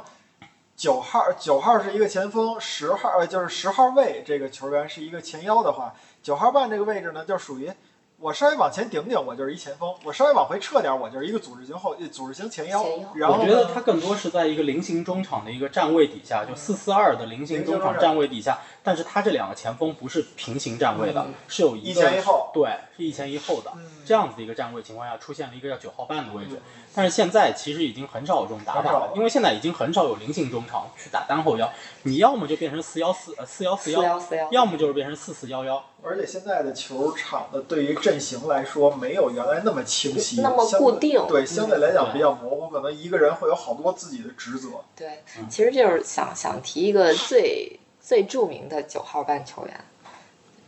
[0.80, 7.70] 九号，九号是一个前锋，十号呃就是十号位这个球员是一个前腰的话，九号半这个位置呢，就属于
[8.18, 12.82] 我稍微往前顶顶，我就是一前锋；我稍微往回撤点，我就是一个组织型后组织型前腰。
[13.16, 21.34] 然后我觉得呢他更多是在一个菱形中场的一个站位底下，就四四二的菱形中场站位底下，但是他这两个前锋不是平行站位的，嗯。
[21.48, 22.50] 是有一前一后。
[22.54, 23.72] 对，是一前一后的。
[23.76, 23.86] 嗯。
[24.06, 26.60] 这样子的一个站位情况下，出现了一个叫九号半的位置，
[26.96, 31.72] 但是现在其实已经很少有这种打法了，因为现在已经很少有菱形中场去打单后腰，
[32.04, 35.84] 你要么就变成四幺四呃四幺四四幺，四幺，要么就是变成四四幺幺。
[36.02, 41.22] 而且现在的球场的对于阵型来说，没有原来那么清晰，那么固定。
[41.28, 44.70] 对，相对来讲比较模糊，可能一个人会有好多自己的职责。
[44.96, 49.80] 对嗯，其实就是想想提一个最最著名的九号半球员，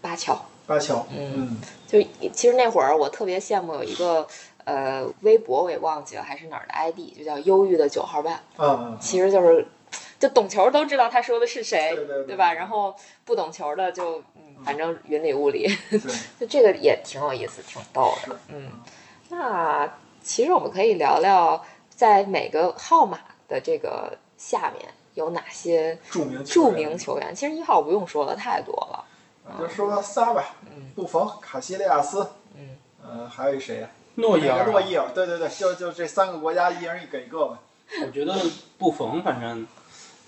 [0.01, 0.45] 巴乔。
[0.67, 2.01] 巴乔，嗯嗯，就
[2.31, 4.25] 其实那会儿我特别羡慕有一个
[4.63, 9.65] 呃微博我也忘记了还是哪儿的 ID，就叫忧郁的九号半，嗯嗯，其实就是
[10.17, 12.53] 就懂球都知道他说的是谁，对对对吧？
[12.53, 15.99] 然后不懂球的就嗯，反正云里雾里，对，
[16.39, 18.39] 就这个也挺有意思，挺逗的。
[18.47, 18.69] 嗯，
[19.29, 23.19] 那其实我们可以聊聊在每个号码
[23.49, 27.33] 的这个下面有哪些著名球著名球员。
[27.35, 29.05] 其实一号不用说了，太多了。
[29.59, 33.89] 就说仨吧，嗯布冯、卡西利亚斯，嗯，呃，还有一谁呀？
[34.15, 37.59] 诺伊尔诺伊尔，对对对，就就这三个国家，一人一给一个吧。
[38.05, 38.33] 我觉得
[38.77, 39.67] 布冯反正，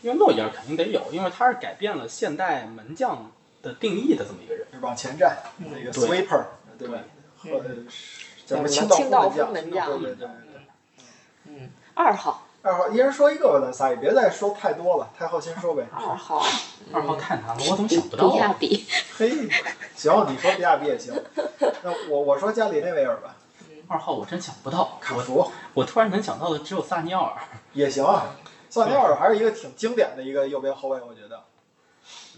[0.02, 3.32] 因为诺伊尔肯定得有，因为他是改变了现代门将
[3.62, 4.68] 的定义的这么一个人。
[4.82, 6.44] 往前站，那个对 sweeper，
[6.78, 6.88] 对
[7.38, 7.60] 和
[8.46, 9.46] 叫什么叫什么清清道夫？
[9.46, 10.30] 门将对对对对。
[11.46, 15.86] 嗯，二号，二号一人说一个吧，咱仨也别再说太多了，太后先说呗。
[15.92, 16.42] 二号，
[16.94, 18.32] 二号太难了，我怎么想不到啊？
[18.32, 18.86] 比亚比。
[19.18, 19.30] 嘿，
[19.96, 21.14] 行，你说比亚比也行。
[21.84, 23.36] 那我我说加里内维尔吧，
[23.90, 27.34] 二号我真想不到，我卡福我突然能想到的只有萨尼奥尔。
[27.74, 28.28] 也行啊。
[28.70, 31.44] 萨尼奥尔还是一个挺经典的一个右边后卫，我觉得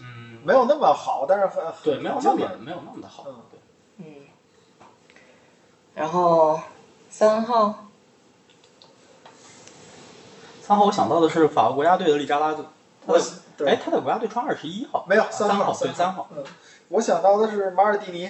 [0.00, 2.56] 嗯，没有那么好，但是很很对，没有那很经典么。
[2.64, 3.24] 没有那么的好。
[3.28, 3.60] 嗯对，
[3.98, 4.26] 嗯，
[5.94, 6.60] 然后
[7.08, 7.85] 三号，
[10.66, 12.66] 三号我想到的是法国国家队的利扎拉兹。
[13.06, 13.14] 他
[13.64, 15.06] 哎，他在国家队穿二十一号。
[15.08, 16.28] 没有三号，对三号。
[16.34, 16.42] 嗯，
[16.88, 18.28] 我想到的是马尔蒂尼，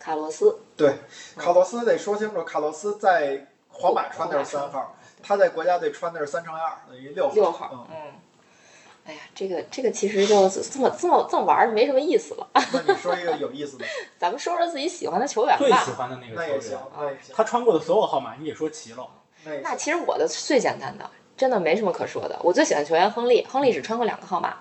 [0.00, 0.98] 卡洛斯，对，
[1.36, 7.34] 卡洛斯得说清楚，卡洛斯在皇马穿的是三号，他在国家队穿的是三乘以二，等于六号。
[7.36, 7.70] 六号。
[7.72, 8.12] 嗯，嗯，
[9.06, 12.48] 哎呀，这个这个其实就这么这么这么玩儿没什么意思了。
[12.72, 13.84] 那你说一个有意思的，
[14.18, 15.92] 咱们说说自己喜欢的球员吧最喜。
[15.92, 19.06] 欢的那个球那也行员，，那也行，他穿过的所有号码你也说齐了。
[19.62, 19.76] 那。
[19.76, 21.08] 其实我的最简单的，
[21.38, 22.38] 真的没什么可说的。
[22.42, 24.56] 我最喜欢球员亨利，亨利只穿过两个号码，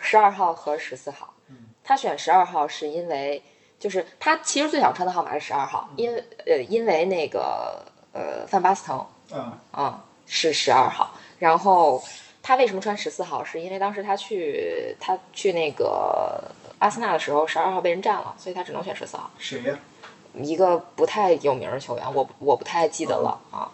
[0.00, 1.56] 十二号和十四号嗯。
[1.82, 3.42] 他选十二号是因为，
[3.78, 7.82] 就是他其实最想穿的号码是十二号，因为呃因为那个
[8.12, 12.02] 呃范巴斯滕嗯啊、是十二号，然后
[12.42, 13.42] 他为什么穿十四号？
[13.44, 16.44] 是因为当时他去他去那个
[16.78, 19.30] 阿森纳的时候，十二号被人占了，所以他只能选十四号。
[19.38, 19.78] 谁呀？
[20.34, 23.70] 一个不太有名的球员，我我不太记得了啊。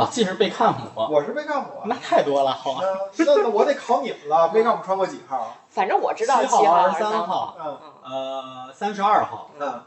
[0.00, 0.76] 老季是贝克姆，
[1.10, 1.82] 我是贝克姆啊。
[1.84, 2.80] 那太多了，好吧？
[3.18, 5.54] 那那那我得考你们了，贝克姆穿过几号？
[5.68, 9.82] 反正我知道七号二十三三号，嗯呃，三十二号，嗯，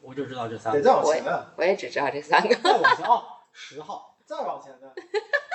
[0.00, 0.84] 我就知道这三个得。
[0.84, 1.22] 再往前，
[1.56, 2.54] 我也只知道这三个。
[2.54, 3.22] 再往前哦，
[3.52, 4.88] 十号， 再往前呢？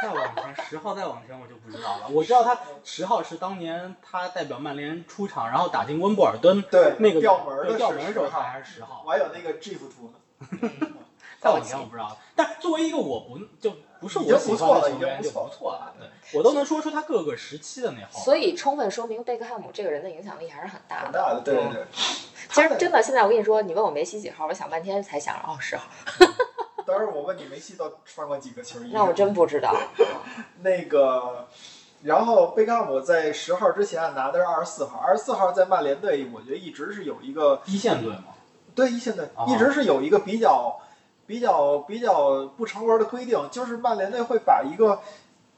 [0.03, 2.07] 再往前，十号再往前我就不知道了。
[2.09, 9.01] 我知道他十号是当年他代表曼联出场，然后打进温布尔敦对，那个吊门的吊门的时候他还是十号。
[9.07, 10.88] 我还有那个 GIF 图呢。
[11.41, 18.23] 再往前我不知道，但作为一个我不就不是已经我喜不错了欢的球员就已经不错了，对我都能说出他各个时期的那号。
[18.23, 21.05] 所以充分说明贝克汉姆这个人的影响力还是很大的。
[21.05, 21.85] 很大的，对对对。
[22.51, 25.87] 其实真的，现在我跟你说，你问我梅西几号，我想半天才想着哦十号，
[26.85, 28.91] 当时我问你梅西到穿过几个球衣？
[28.93, 29.75] 那我真不知道。
[30.61, 31.47] 那个，
[32.03, 38.25] 然后贝克汉姆在十号之前拿的是二十四号，二十四号在曼联队，我觉得一直是有一个一线队嘛，
[38.75, 40.77] 对一线队哦一直是有一个比较
[41.32, 44.99] 比较比较不成文的规定，就是曼联队会把一个。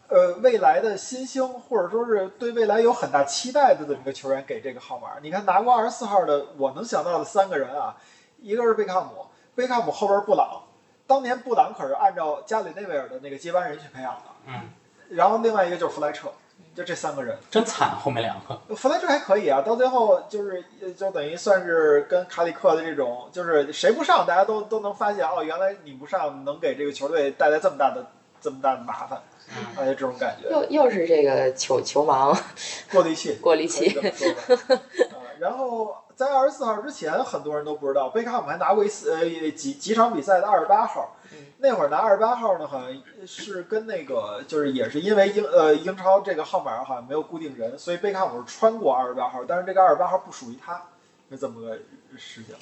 [0.09, 5.07] 呃，未来的新星，或者说是对未来有很大期待的这么一个球员给这个号码。
[5.23, 7.97] 你看拿过二十四号的，我能想到的三个人啊，
[8.39, 10.61] 一个是贝克汉姆，贝克汉姆后边布朗，
[11.07, 14.23] 当年布朗可是按照加里内维尔的那个接班人去培养的。
[14.45, 14.69] 嗯，
[15.09, 16.27] 然后另外一个就是弗莱彻，
[16.75, 17.37] 就这三个人。
[17.51, 18.75] 真惨，后面两个。
[18.75, 28.05] 弗莱彻还可以啊，到最后就是呃就等于算是跟卡里克的这种，就是谁不上，大家都都能发现哦，原来你不上能给这个球队带来这么大的
[28.41, 32.37] 这么大的麻烦，嗯啊，就这种感觉，又又是这个球球盲
[32.91, 33.35] 过滤器。
[33.41, 41.15] 过滤器可以这么说吧啊，然后在二十四号之前，很多人都不知道，贝克汉姆还拿过一次呃几几场比赛的二十八号。
[41.63, 42.89] 嗯那会儿拿二十八号呢，好像
[43.25, 50.81] 是跟那个就是也是因为英呃英超这个号码好像没有固定人，所以贝克汉姆是穿过二十八号，但是这个二十八号不属于他，
[51.31, 51.77] 是这么个
[52.17, 52.53] 事情。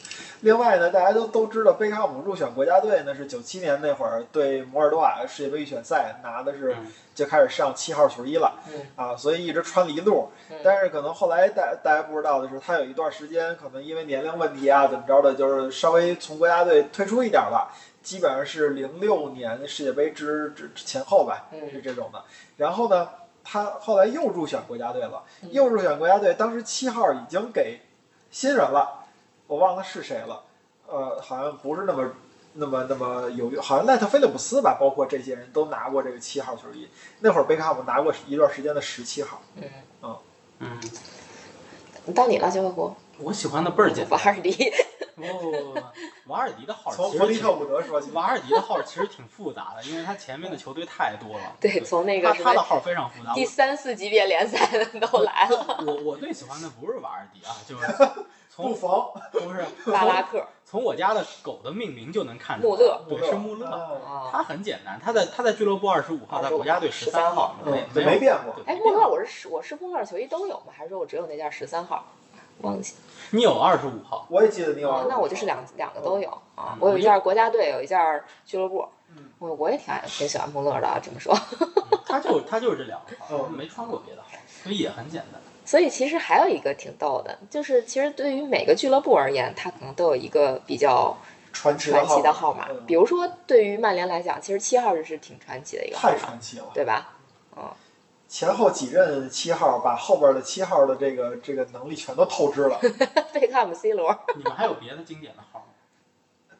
[0.41, 6.85] 另外呢，大家都都知道贝克汉姆入选国家队呢是九七年那会儿对摩尔多瓦世界杯预选赛拿的是嗯
[7.15, 8.53] 就开始上七号球衣了。
[8.67, 10.57] 嗯啊，所以一直穿了一路嗯。
[10.63, 17.73] 但是可能后来大大家不知道的是，他有一段时间可能因为年龄问题啊，怎么着的，就是稍微从国家队退出一点吧。
[18.01, 22.23] 基本上是零六年世界杯之之之前后吧，嗯是这种的。
[22.57, 23.09] 然后呢，
[23.43, 26.33] 他后来又入选国家队了，嗯又入选国家队。
[26.33, 27.81] 当时七号已经给
[28.29, 29.05] 新人了，
[29.47, 30.43] 我忘了是谁了，
[30.87, 32.11] 呃，好像不是那么。
[32.53, 36.85] 那么，那么有好像奈特菲利普斯吧，包括这些人都拿过这个七号球衣。
[37.21, 39.41] 那会儿贝克汉姆拿过一段时间的十七号。
[40.01, 40.17] 嗯，
[40.59, 42.93] 嗯，到你了，小火锅。
[43.19, 44.19] 我喜欢的倍儿简单。
[45.21, 45.91] 瓦尔迪，哦，
[46.27, 51.55] 瓦尔迪的号从其实挺弗利特伍德说起，瓦尔迪的号其实挺复杂的，因为他前面的球队太多了。
[51.59, 53.33] 对，从那个他他的号非常复杂。
[53.33, 57.85] 第三四级别联赛的都来了，我我最喜欢的不是瓦尔迪啊，就是
[58.55, 62.69] 布从冯、不是 巴拉克从我家的狗的命名就能看出来。
[62.69, 64.01] 穆勒对，是穆勒。
[64.31, 70.73] 他很简单，他在他在俱乐部二十五号，在国家队十三号，嗯没没变过对哎，穆勒，我是我是穆勒球衣都有吗？
[70.77, 72.05] 还是说我只有那件十三号？
[72.61, 72.93] 忘记
[73.31, 76.77] 你有二十五号，我也记得你有那我就是两两个都有啊嗯。
[76.79, 78.85] 我有一件国家队，有一件俱乐部
[79.15, 79.29] 嗯。
[79.39, 81.33] 我我也挺爱挺喜欢穆勒的，这么说。
[81.59, 81.67] 嗯
[82.05, 84.29] 他就他就是这两个号，嗯没穿过别的号，
[84.63, 85.41] 所以也很简单。
[85.63, 91.15] 所以其实还有一个挺逗的，就是其实对于每个俱乐部而言，他可能都有一个比较
[91.53, 92.67] 传奇传奇的号号码。
[92.69, 96.65] 嗯比如说，对于曼联来讲，其实七号就是挺传奇的一个号太码，传奇了。
[96.73, 97.13] 对吧？
[98.31, 102.79] 前后几任七号把后边的七号的这个这个能力全都透支了。
[103.33, 105.65] 贝克汉姆、C 罗，你们还有别的经典的号吗？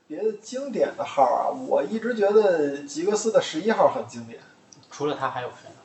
[0.06, 4.42] 别的经典的号啊，我一直觉得吉格斯的十一号很经典，
[4.92, 5.76] 除了他还有谁呢？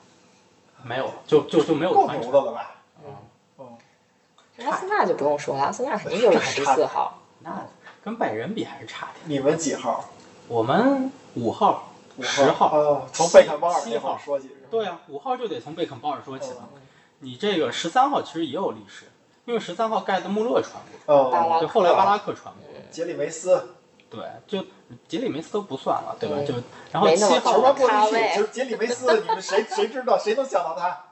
[0.83, 2.11] 没有，就就就没有够。
[2.11, 2.75] 牛的了吧？
[3.05, 3.15] 嗯，
[3.59, 7.23] 嗯，阿森纳就不用说了，阿森纳肯定就是十四号。
[7.39, 7.65] 那
[8.03, 9.19] 跟拜仁比还是差点。
[9.27, 10.05] 你们几号？
[10.49, 14.56] 我们五号、五十号，啊，从贝肯鲍尔那会七号说起。
[14.71, 16.69] 对啊，五号就得从贝肯鲍尔说起了。
[16.75, 16.81] 嗯
[17.21, 19.07] 你这个十三号其实也有历史，
[19.47, 20.75] 因为十三号盖的穆勒传
[21.07, 22.63] 过，后来巴拉克传过。
[22.91, 23.71] 杰里梅斯，
[24.11, 24.63] 对，就
[25.09, 26.37] 杰里梅斯都不算了，对吧？
[26.39, 26.53] 嗯就
[26.93, 30.19] 然后七号球员过咖位滤器，就是杰里梅斯，你们谁谁知道？
[30.19, 31.05] 谁能想到他？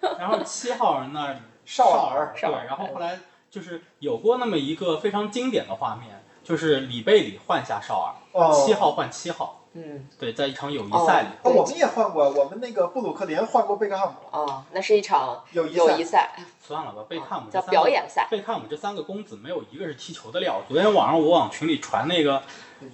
[0.18, 1.36] 然后七号人那儿
[1.66, 3.20] 少尔，尔，对，然后后来
[3.50, 18.26] 就是有过那么一个非常经典的画面，就是里贝里换下少尔，哦，七号换七号，嗯，对，在一场友谊赛里，哦，我们也换过，我们那个布鲁克林换过贝克汉姆，啊，那是一场友谊赛友谊赛， 算了吧，贝克汉姆叫表演赛。
[18.28, 20.62] 贝克汉姆这三个公子没有一个是踢球的料。
[20.66, 22.42] 昨天晚上我往群里传那个，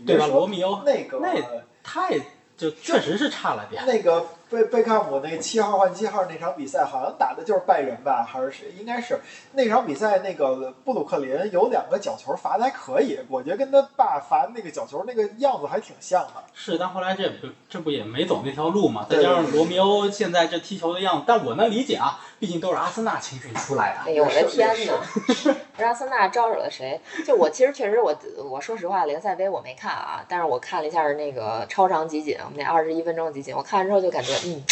[0.06, 0.26] 对吧？
[0.26, 1.34] 罗密欧那个那
[1.82, 2.18] 太
[2.56, 3.82] 就确实是差了点。
[3.86, 8.72] 那个贝贝克汉姆那七号换七号那场比赛，好像打的就是拜仁吧，还是谁？
[8.78, 9.18] 应该是
[9.52, 16.42] 那场比赛，那个布鲁克林有两个角球罚的还可以，我觉得跟他爸罚那个角球那个样子还挺像的。
[16.54, 19.04] 是，但后来这不这不也没走那条路嘛？
[19.10, 24.10] 再加上罗密欧现在这踢球的样子，但我能理解啊，毕竟都是阿森纳青训出来的。
[24.10, 25.56] 哎呦我的也天是哪！
[25.78, 27.00] 让阿森纳招惹了谁？
[27.26, 28.14] 就我其实确实我
[28.50, 34.62] 我说实话，联赛杯我没看啊，但是我看了一下那个超长集锦，我们那二十一分钟的集锦，我看完之后就感觉，嗯，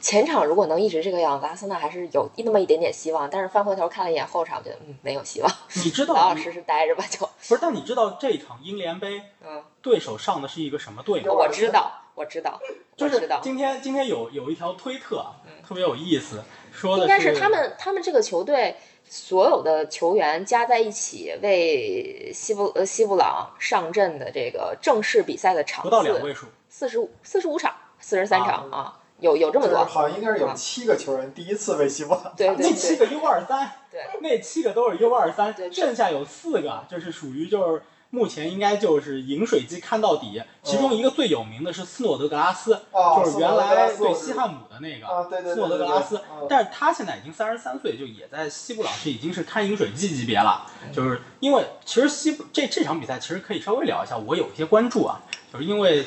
[0.00, 3.28] 前场如果能一直这个样子，阿森纳还是有那么一点点希望。
[3.30, 7.18] 但是翻回头看了一眼后场，觉得嗯没有希望，你知道老老实实待着吧就。
[7.20, 7.58] 不是？
[7.60, 11.32] 但你知道这场英联杯嗯，对手上的是一个什么队吗？
[11.32, 12.60] 我知道，我知道，
[12.96, 13.40] 就是我知道。
[13.42, 15.36] 今天今天有有一条推特，啊
[15.66, 16.42] 特别有意思，
[16.74, 18.76] 说的应该是他们他们这个球队
[19.08, 37.82] 所有的球员加在一起为西布呃西布朗上阵的这个正式比赛的场不到两次位数，四十五四十五场四十三场啊，有有这么多，好像应该是有七个球员第一次为西布朗对对对那七个 U 二三，对，那七个都是 U 二三对，剩下有四个就是属于就是
[38.14, 45.06] 目前应该就是饮水机看到底，其中一个最有名的是斯诺德格拉斯，哦就是原来对西汉姆的那个。
[45.52, 50.64] 斯诺德格拉斯嗯，但是他现在已经三十三岁，就也在西部朗是已经是看饮水机级别了。
[50.92, 55.20] 就是因为其实西部这这场比赛其实可以稍微聊一下，我有一些关注啊，
[55.54, 56.04] 就是因为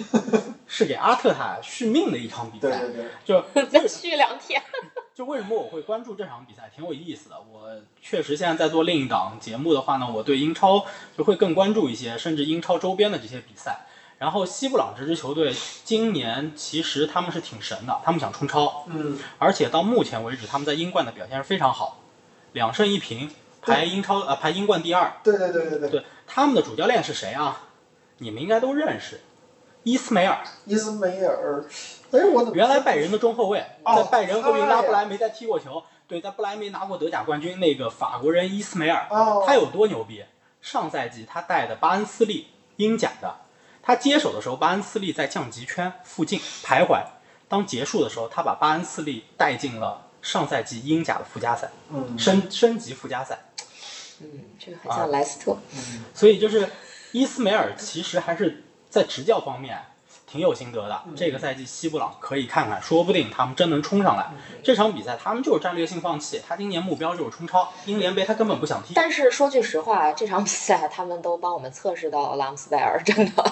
[0.68, 4.62] 是给阿特塔续命的一场比赛，对对对，就 再续两天。
[5.16, 7.38] 就为什么我会关注这场比赛，挺有意思的。
[7.50, 7.72] 我
[8.02, 10.86] 确实现在在做另一档节目的话呢，我对英超
[11.18, 13.86] 就会更关注一些，甚至英超周边的这些比赛。
[14.18, 22.02] 然后西布朗这支球队今年其实他们是挺神的，他们想冲超，嗯，而且到目前为止他们在英冠的表现是非常好，
[22.52, 23.32] 两胜一平，
[23.62, 25.14] 排英超呃排英冠第二。
[25.24, 27.64] 对对对对对，对，他们的主教练是谁啊？
[28.20, 29.22] 你们应该都认识，
[29.88, 31.64] 伊斯梅尔，伊斯梅尔，
[32.12, 35.82] 哎，我怎么原来拜仁的中后卫，哦在拜仁和维拉布莱梅在踢过球。
[36.10, 40.26] 对，在布莱梅拿过德甲冠军，那个法国人伊斯梅尔，哦，他有多牛逼？
[40.62, 43.34] 上赛季他带的巴恩斯利英甲的，
[43.82, 47.02] 他接手的时候，巴恩斯利在降级圈附近徘徊。
[47.48, 53.40] 当结束的时候，他把巴恩斯利带进了上赛季英甲的附加赛，嗯升升级附加赛。
[54.20, 54.28] 嗯，
[54.60, 55.56] 这个很像莱斯特。
[55.74, 56.70] 嗯所以就是
[57.14, 58.66] 伊斯梅尔其实还是
[59.02, 59.80] 在执教方面
[60.26, 61.02] 挺有心得的。
[61.06, 64.32] 嗯这个赛季西布朗可以看看，说不定他们真能冲上来。
[64.64, 68.94] 这场比赛他们就是战略性放弃，他今年目标就是冲超英联杯，他根本不想踢。
[68.94, 73.44] 但是说句实话，这场比赛他们都帮我们测试到了拉姆斯戴尔，真的。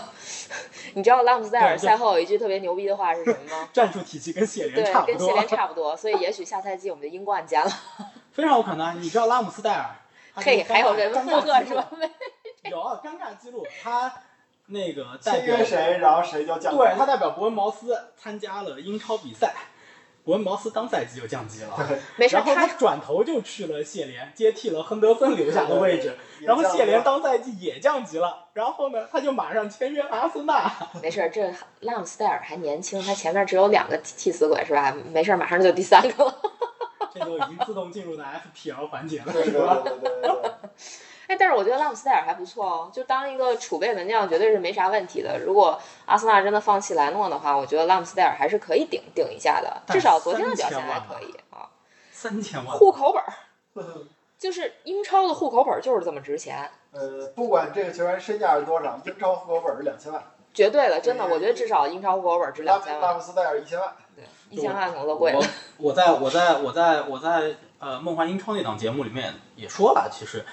[0.95, 3.69] 你知道拉姆斯戴尔赛后有一句特别牛逼的话是什么吗？
[3.73, 7.71] 战术体系跟谢对联差，不多跟谢，联差不多，所以也许下赛季我们就英冠见了。
[8.33, 9.01] 非常有可能。
[9.01, 9.95] 你知道拉姆斯戴尔，
[10.35, 11.89] 嘿，还有人尴附尬记录和是吧？
[12.69, 14.11] 有尴尬记录，他
[14.67, 16.77] 那个代签表约谁，然后谁就降级。
[16.77, 19.53] 对他代表伯恩茅斯参加了英超比赛，
[20.23, 21.77] 伯恩茅斯当赛季就降级了。
[22.15, 26.17] 没事，然后他他转头就去了谢联，接替了亨德森留下的位置。
[26.41, 30.71] 然后谢联当赛季也降级了，然后呢，他就马上签约阿森纳。
[31.01, 34.95] 没事，这拉姆斯戴尔还年轻，他前面只有两个替死鬼是吧？
[35.11, 36.41] 没事，马上就第三个了。
[37.13, 39.81] 这就已经自动进入到 FPL 环节了，是吧？
[39.83, 40.51] 对对对对对，
[41.27, 45.39] 哎，但是我觉得拉姆斯戴尔还不错哦，就当一个储备门将绝对是没啥问题的。
[45.39, 51.69] 如果阿森纳真的放弃莱诺的话，我觉得拉姆斯戴尔还是可以顶顶一下的，至少昨天的表现还可以啊。
[52.11, 53.33] 三千万，户口本儿
[54.37, 60.21] 就是英超的户口本儿就是这么值钱，呃，不管这个球员身价是多少，英超户口本是两千万，
[60.53, 63.91] 绝对的，真的，我觉得至少英超户口本儿值两千万，拉姆斯戴尔一千万。
[64.15, 65.39] 对，一千万可能都贵了。
[65.77, 70.45] 我在我在我在我在呃梦幻英超那档节目里面也说了，其实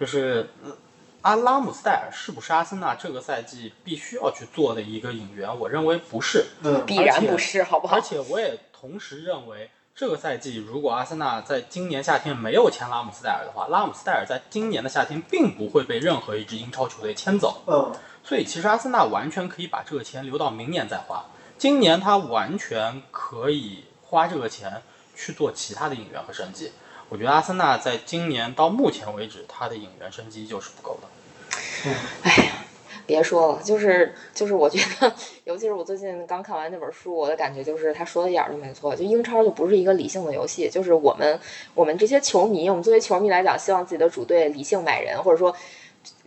[0.00, 0.74] 就是呃
[1.20, 5.58] 阿拉姆斯戴尔是不是阿森纳这个赛季必须要去做的一个引援？
[5.60, 6.46] 我认为不是。
[6.62, 8.00] 嗯必然不是，好不好而？
[8.00, 17.62] 且我也同时认为，这个赛季如果阿森纳在今年夏天没有签拉姆斯戴尔的话，拉姆斯戴尔在今年的夏天并不会被任何一支英超球队签走。
[17.66, 17.92] 嗯，
[18.24, 21.22] 所以其实阿森纳完全可以把这个钱留到明年再花。
[21.58, 24.82] 今年他完全可以花这个钱
[25.14, 26.72] 去做其他的引援和升级。
[27.10, 31.08] 我觉得阿森纳在今年到目前为止，他的引援升级就是不够的。
[32.22, 32.52] 哎呀
[33.04, 38.94] 别说了，就是就是，我觉得，尤其是我最近刚看完那本书，我的感觉就是他说的一点儿都没错。
[38.94, 41.38] 就英超就不是一个理性的游戏，就是我们
[41.74, 45.54] 我们这些球迷，我们作为球迷来讲，希望自己的主队理性买人，或者说。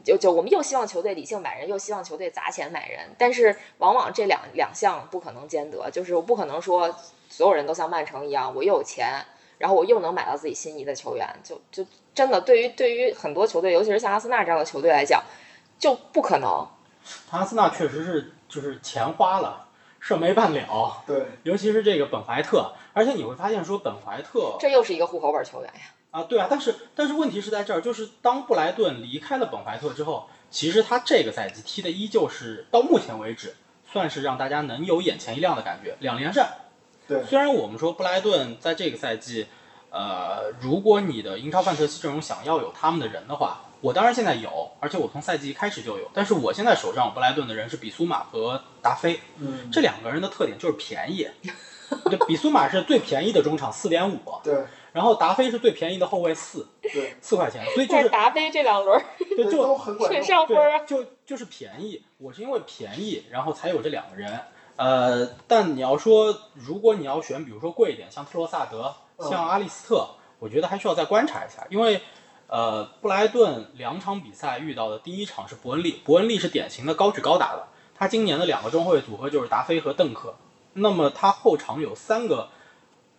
[0.03, 6.93] 就就我们又希望球队理性买人，又希望球队砸钱买人，但是往往这两两项不可能兼得，就是我不可能说
[7.29, 9.23] 所有人都像曼城一样，我又有钱，
[9.64, 15.24] 然后我又能买到自己心仪的球员，就就真的对于对于很多球队，尤其是像阿森纳这样的球队来讲，
[15.80, 16.68] 就不可能。
[17.30, 19.70] 阿森纳确实是就是钱花了，
[20.01, 21.01] 事儿没办了。
[21.07, 25.93] 对，尤其是这个本怀特，而且你会发现说本怀特这又是一个户口本球员呀。
[26.11, 33.55] 啊，对啊，但是但是问题是在这儿，就是当布莱顿离开了本怀特之后，其实他这个赛季踢的依旧是到目前为止
[33.89, 36.45] 算是让大家能有眼前一亮的感觉，两连胜。
[37.07, 39.47] 对虽然我们说布莱顿在这个赛季，
[39.89, 51.27] 呃，如果你的英超范特西阵容想要有他们的人的话，我当然现在有，而且我从赛季一开始就有，但是我现在手上布莱顿的人是比苏马和达菲，嗯，这两个人的特点就是便宜。
[52.05, 54.55] 对，比苏马是最便宜的中场四点五，对
[54.93, 60.21] 然后达菲是最便宜的后卫四对，四块钱，所以就但是是达菲这两轮儿对就都很管用。
[60.23, 62.01] 上分就就是便宜。
[62.17, 64.39] 我是因为便宜，然后才有这两个人。
[64.76, 70.07] 呃，但你要说，如果你要选，比如说贵一点，像特罗萨德、嗯像阿利斯特，
[70.39, 72.01] 我觉得还需要再观察一下，因为
[72.47, 80.36] 呃，布莱顿两场比赛遇到的第一场是伯恩利，伯恩利是典型的高举高打的，他今年的两个中后卫组合就是达菲和邓克，
[80.74, 82.49] 那么他后场有三个。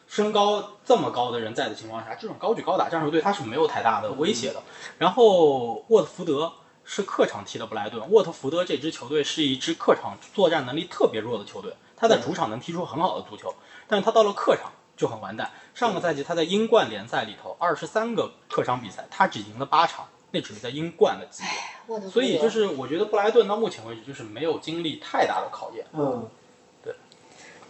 [0.07, 4.63] 身高这么高的人在的情况下，这种高举高打战术对他是没有太大的威胁的。
[4.99, 6.53] 然后沃特福德
[6.85, 13.55] 是客场踢的布莱顿，沃特福德这支球队是一支客场作战能力特别弱的球队，他在主场能踢出很好的足球，
[13.89, 15.51] 但是他到了客场就很完蛋。
[15.75, 21.43] 上个赛季他在英冠联赛里头二十三个客场比赛，他只赢了八场，那只是在英冠的级
[21.87, 22.11] 别。
[22.11, 26.29] 所以就是我觉得布莱顿到目前为止就是没有经历太大的考验，嗯，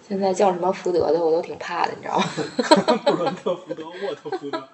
[0.07, 2.25] 现在叫什么福德的，我都挺怕的，你知道吗？
[3.07, 4.69] 布伦特福德、沃特福德，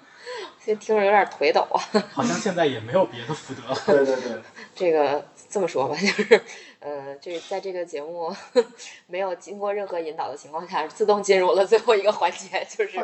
[0.65, 1.81] 这听着有点腿抖啊。
[2.13, 3.77] 好像现在也没有别的福德了。
[3.87, 4.43] 对对对，
[4.75, 6.43] 这个这么说吧，就是，
[6.81, 8.35] 呃，这在这个节目
[9.07, 12.99] 没有经过任何引导的情况下，自动进入了最后一个环节，就是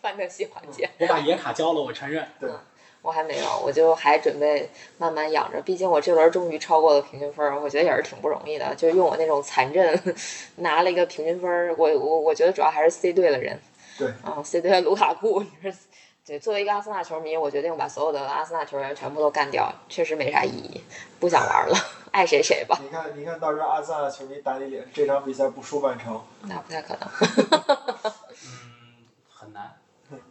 [0.00, 0.88] 范特西环节。
[0.98, 2.26] 我把野卡交了，我承认。
[2.40, 2.48] 对，
[3.02, 5.60] 我还没有，我就还准备慢慢养着。
[5.60, 8.74] 毕竟我这轮终于超过了平均分儿，我觉得也是挺不容易的。
[8.74, 10.00] 就用我那种残阵
[10.56, 13.60] 拿了一个平均分儿，我我我觉得主要还是 C 队了人。
[13.96, 15.70] 对啊，C 队的卢卡库，你说
[16.26, 20.80] 对，作为一个阿森纳球迷，我决定把所有的阿森纳球员全部都干掉，确实没啥意义，
[21.20, 21.76] 不想玩了，
[22.12, 22.78] 爱谁谁吧。
[22.82, 27.06] 你看，你看到时候阿森纳球迷打你脸，这场比赛不输曼城，那不太可能，
[28.42, 29.70] 嗯，很难，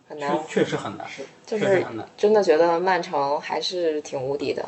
[0.08, 0.36] 很难。
[0.48, 2.10] 确确实很难，是就是确实很难。
[2.18, 4.66] 真的觉得曼城还是挺无敌的。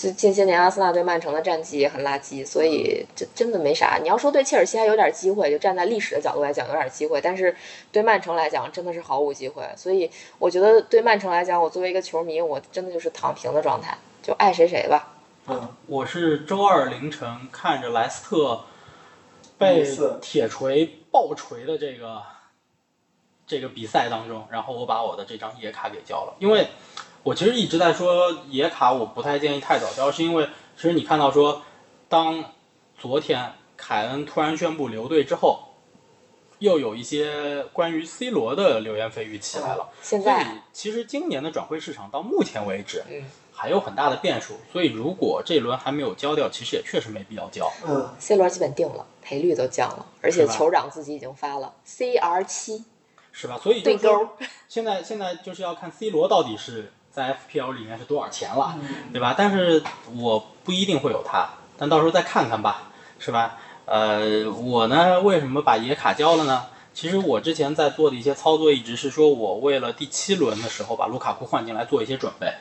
[0.00, 3.98] 这近些年阿森纳对曼城的战绩也很垃圾，所以这真的没啥。
[4.00, 7.52] 你要说对切尔西还有点机会，就站在历史的角度来讲有点机会，但是
[7.90, 9.68] 对曼城来讲真的是毫无机会。
[9.76, 15.16] 所以我觉得对曼城来讲，我作为一个球迷，我真的就是躺平的状态，就爱谁谁吧。
[15.48, 18.60] 嗯，我是周二凌晨看着莱斯特
[19.58, 19.84] 被
[20.22, 22.22] 铁锤爆锤的这个
[23.48, 26.68] 这个比赛当中，然后我把我的这张野卡给交了，因为
[27.28, 31.60] 我其实一直在说野卡我不太建议太早交，是因为其实你看到说，
[32.08, 32.42] 当
[32.96, 35.64] 昨天凯恩突然宣布留队之后。
[36.60, 43.22] 又有一些关于 C 罗的流言蜚语起来了，所以现在，其实今年的转会市场到目前为止，嗯
[43.52, 47.70] 还有很大的变数，所以如果这一轮还没有交掉，其实也确实没必要交。
[47.86, 52.84] 嗯，，C 罗基本定了，赔率都降了，而且酋长自己已经发了 CR 七
[53.30, 53.56] 是吧？
[53.62, 54.30] 所以就对勾，
[54.68, 59.34] 现在现在就是要看 C 罗到底是在 FPL 里面是多少钱了，嗯对吧？
[59.36, 59.82] 但是
[60.14, 63.56] 我不一定会有他，但到时候再看看吧，是吧？
[63.86, 66.66] 呃，我呢为什么把野卡交了呢？
[66.92, 72.52] 其实我之前在做的一些操作，一直是说我为了第七轮的时候把卢卡库换进来做一些准备，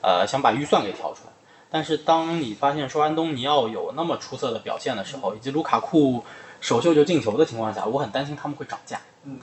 [0.00, 1.32] 呃，想把预算给调出来。
[1.70, 6.24] 但是当你发现说安东尼奥有那么出色的表现的时候，以及卢卡库
[6.60, 9.00] 首秀就进球的情况下，我很担心他们会涨价。
[9.24, 9.38] 嗯，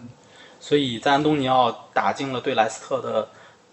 [0.60, 3.30] 所以在安东尼奥打进了对莱斯特的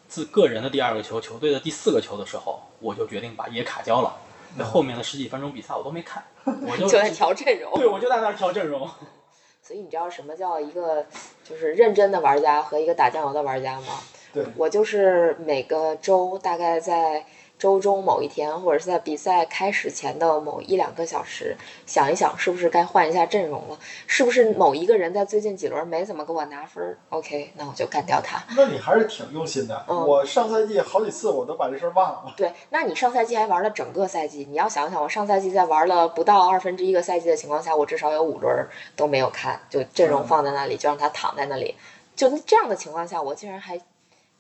[0.08, 4.16] 自个人的第二个球，球队的第四个球的时候，我就决定把野卡交了。
[4.58, 7.72] 那后面的十几分钟比赛我都没看， 我就就在调阵容。
[7.74, 8.88] 对，我就在那儿调阵容。
[9.62, 11.04] 所以你知道什么叫一个
[11.42, 13.98] 就是认真的玩家和一个打酱油的玩家吗？
[14.32, 17.26] 对我就是每个周大概在
[17.58, 28.42] 周中某一天，或者是在比赛开始前的某一两个小时，想一想是不是该换一下阵容了，是不是某一个人在最近几轮没怎么给我拿分儿？OK，那我就干掉他。
[28.54, 29.84] 那你还是挺用心的。
[29.88, 32.34] 嗯我上赛季好几次我都把这事儿忘了。
[32.36, 41.74] 对，那你上赛季还玩了整个赛季，你要想想，我上赛季在玩了不到二分之一个赛季的情况下，我至少有五轮儿都没有看，就阵容放在那里，就让他躺在那里，
[42.14, 43.80] 就这样的情况下，我竟然还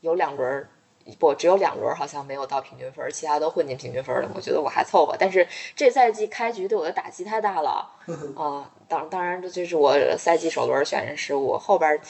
[0.02, 0.68] 有两轮儿。
[1.18, 4.30] 不，只有两轮儿好像没有到平均分儿，其他都混进平均分儿了。
[4.34, 7.88] 我觉得我还凑合，但是这赛季开局对我的打击太大了
[8.36, 12.00] 啊、当当然，这就是我赛季首轮选人失误，后边儿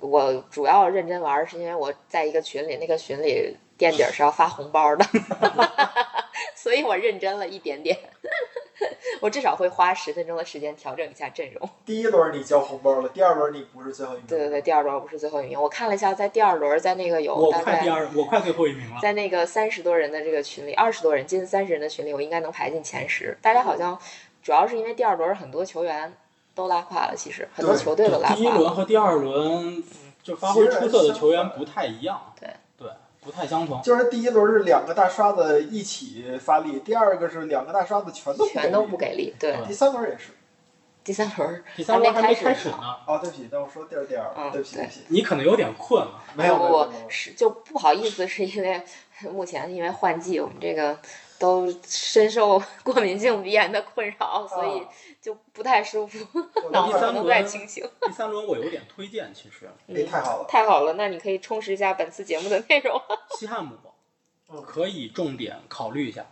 [0.00, 5.04] 我主要认真玩儿是因为我在一个群里，那个群里垫底儿是要发红包的，
[6.54, 7.98] 所以我认真了一点点。
[9.20, 11.68] 我至少会花十分钟的时间调整一下阵容。
[11.84, 14.26] 第一轮你交红包了，第二轮你不是最后一名。
[14.26, 15.60] 对对对，第二轮不是最后一名。
[15.60, 18.98] 我看了一下，在第二轮，在那个有我大概快第二，我快最后一名了。
[19.02, 23.36] 在那个三十多人的这个群里，二十多人，近三十人的群里，我应该能排进前十。
[23.42, 23.98] 大家好像
[24.42, 26.14] 主要是因为第二轮很多球员
[26.54, 28.58] 都拉胯了，其实很多球队都拉第一胯了。
[28.60, 29.84] 轮和第二轮
[30.22, 32.54] 就发挥出色的球员不太一样，对对，
[33.20, 33.80] 不太相同。
[33.82, 40.30] 就是第一轮是两个大刷子一起发力，第二个是两个大刷子全都全都不给给力，对，第三轮也是。
[41.02, 42.76] 第三轮第三轮还没没开始呢。
[42.76, 46.22] 呢，哦，对不起，那我说第二第二，嗯对不起对对不起，你可能有点困了。
[46.34, 47.10] 没有没有不没有没有。
[47.10, 48.80] 是就不好意思，是因为
[49.32, 50.96] 目前因为换季，我们这个
[51.38, 54.82] 都深受过敏性鼻炎的困扰，所以
[55.20, 56.18] 就不太舒服，
[56.64, 57.86] 我 脑第三轮子不太清醒。
[58.06, 63.00] 第三轮我有点推荐，其实 哎，太好了，太好了，那你可以充实一下本次节目的内容。
[63.38, 63.76] 西汉姆
[64.52, 66.26] 嗯可以重点考虑一下，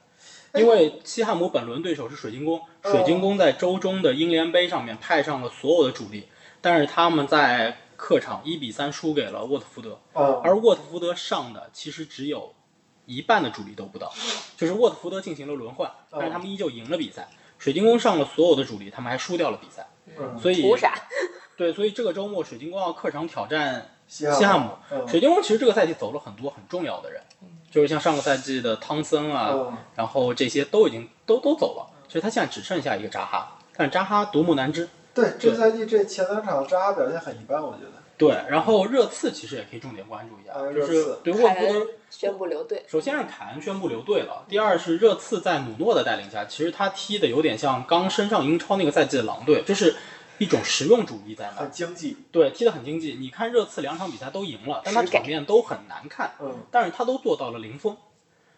[0.55, 6.28] 因为西汉姆本轮对手是水晶宫，哦水晶宫在周中的英联杯上面派上了所有的主力，
[6.61, 12.55] 但是他们在客场一比三输给了沃特福德，嗯，而沃特福德上的其实只有
[13.07, 14.12] 一半的主力都不到，
[14.57, 17.28] 就是沃特福德进行了轮换，但是他们依旧赢了比赛。
[17.59, 19.86] 水晶宫上了所有的主力，他们还输掉了比赛，
[20.18, 20.94] 嗯所以图啥？
[21.56, 24.70] 对，所以这个周末水晶宫要客场挑战西西汉姆。
[24.92, 27.20] 嗯水晶宫其实这个赛季走了很多很重要的人，
[27.70, 34.88] 就是像上个赛季的汤森啊，嗯然后这些都已经都都走了，所以他现在只剩下一个扎哈，但是扎哈独木难支。
[35.12, 37.97] 对，这赛季这前两场扎哈表现很一般，我觉得。
[38.19, 41.93] 对，然后热刺其实也可以重点关注一下，啊就是对沃凯恩特福德。
[42.11, 42.85] 宣布留队。
[42.89, 49.95] 首先是凯恩宣布留队了，第二是热刺在努诺的带领下，其实他踢的有点像刚升上英超那个赛季的狼队，就是
[50.39, 51.71] 一种实用主义在那很。
[51.71, 53.19] 经济，对，踢得很经济。
[53.21, 56.33] 你看热刺两场比赛都赢了，但他场面都很难看。
[56.41, 57.97] 嗯，但是他都做到了零封。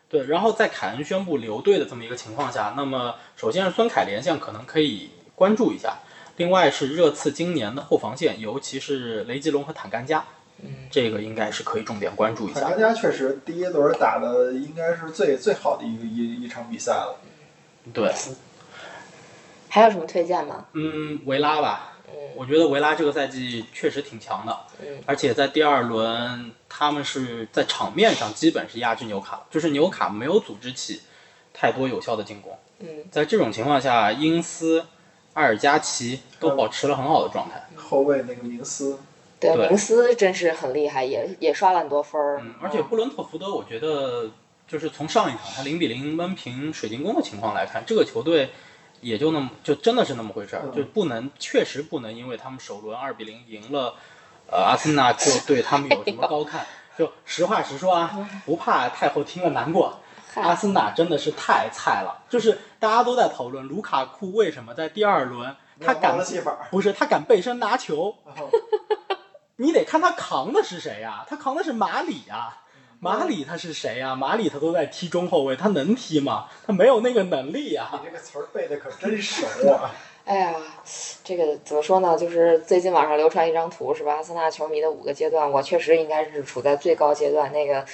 [0.09, 5.99] 对，然后在凯恩宣布留队的这么一个情况下，那么首先是孙凯连线可能可以关注一下，
[6.41, 10.25] 另外是热刺今年的后防线，尤其是雷吉隆和坦甘加，
[10.63, 12.81] 嗯，这个应该是可以重点关注一下坦甘。
[12.81, 17.21] 加确实第一轮打的应该是最最好的一个一一场比赛了。
[17.93, 18.11] 对，
[19.69, 20.65] 还有什么推荐吗？
[20.73, 31.03] 嗯，维拉吧，嗯我觉得维拉这个赛季确实挺强的，嗯而且在第二轮他们是在场面上基本是压制纽卡，就是纽卡没有组织起
[31.53, 32.59] 太多有效的进攻。
[32.79, 34.87] 嗯，在这种情况下，因斯、
[35.35, 37.67] 阿尔加奇都保持了很好的状态。
[37.77, 38.99] 后卫那个明斯，
[39.39, 42.41] 对，对明斯真是很厉害，也也刷了很多分儿。
[42.43, 44.31] 嗯，而且布伦特福德，我觉得
[44.69, 48.51] 就是从上一场他零比零闷平水晶宫的情况来看，这个球队
[49.01, 53.95] 也就那么就真的是那么回事儿，嗯就不能确实不能因为他们首轮二比零赢了
[54.51, 56.67] 呃阿森纳就对他们有什么高看。
[56.99, 59.99] 就实话实说啊，不怕太后听了难过。
[60.35, 68.51] 阿，森纳真的是太菜了，就是大家都在讨论卢卡库为什么在第二轮他敢的戏法，不是他敢背身拿球，哦
[69.57, 72.57] 你得看他扛的是谁呀、他扛的是马里呀、
[72.99, 76.49] 马里他是谁呀、马里他都在踢中后卫，他能踢吗？
[76.67, 79.91] 他没有那个能力呀、你这个词儿背的可真熟啊！
[80.25, 80.55] 哎呀，
[81.25, 82.17] 这个怎么说呢？
[82.17, 84.15] 就是最近网上流传一张图，是吧？
[84.17, 87.85] 阿森纳球迷的五个阶段，我确实应该是处在最高阶段，那个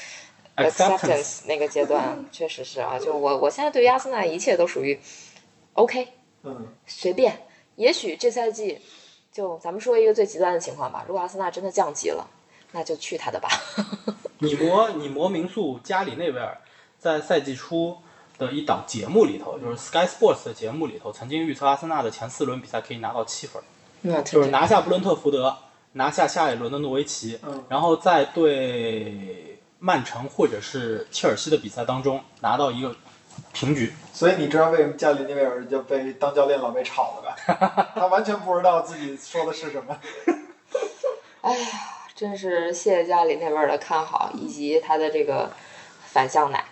[0.57, 2.98] Acceptance 那个阶段，确实是啊。
[2.98, 4.98] 就我我现在对于阿森纳一切都属于
[5.74, 6.09] OK，
[6.42, 7.46] 嗯，随便。
[7.76, 8.80] 也许这赛季，
[9.30, 12.26] 就咱们说一个最极端的情况吧，如果阿森纳真的降级了，
[12.72, 13.49] 那就去他的吧。
[14.38, 16.58] 你魔你魔名宿加里内维尔
[16.99, 17.99] 在赛季初
[18.38, 23.62] 的一档节目里头，就是 Sky Sports 的节目里头，曾经预测阿森纳的前四轮比赛可以拿到七分，
[24.03, 25.57] 嗯，就是拿下布伦特福德，
[25.92, 32.94] 拿下下一轮的诺维奇，嗯然后再对曼城或者是切尔西的比赛当中拿到一个
[33.53, 33.92] 平局。
[34.12, 37.90] 所以你知道为什么加里内维尔就被当教练老被炒了吧？
[37.94, 39.96] 他完全不知道自己说的是什么。
[41.42, 41.68] 哎呀，
[42.14, 45.50] 真是谢谢家里那边儿的看好，以及他的这个
[46.07, 46.64] 反向奶。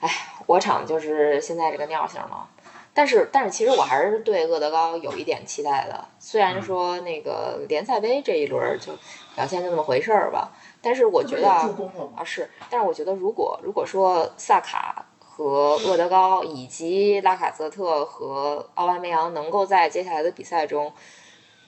[0.00, 0.10] 哎，
[0.46, 2.48] 我场就是现在这个尿性了。
[2.92, 6.04] 但是，但是其实我还是对厄德高有一点期待的。
[6.18, 8.92] 虽然说那个联赛杯这一轮儿就
[9.36, 10.50] 表现就那么回事儿吧，
[10.80, 20.92] 但是我觉得啊是，但是我觉得如果如果说萨卡和厄德高以及拉卡泽特和奥巴梅扬能够在接下来的比赛中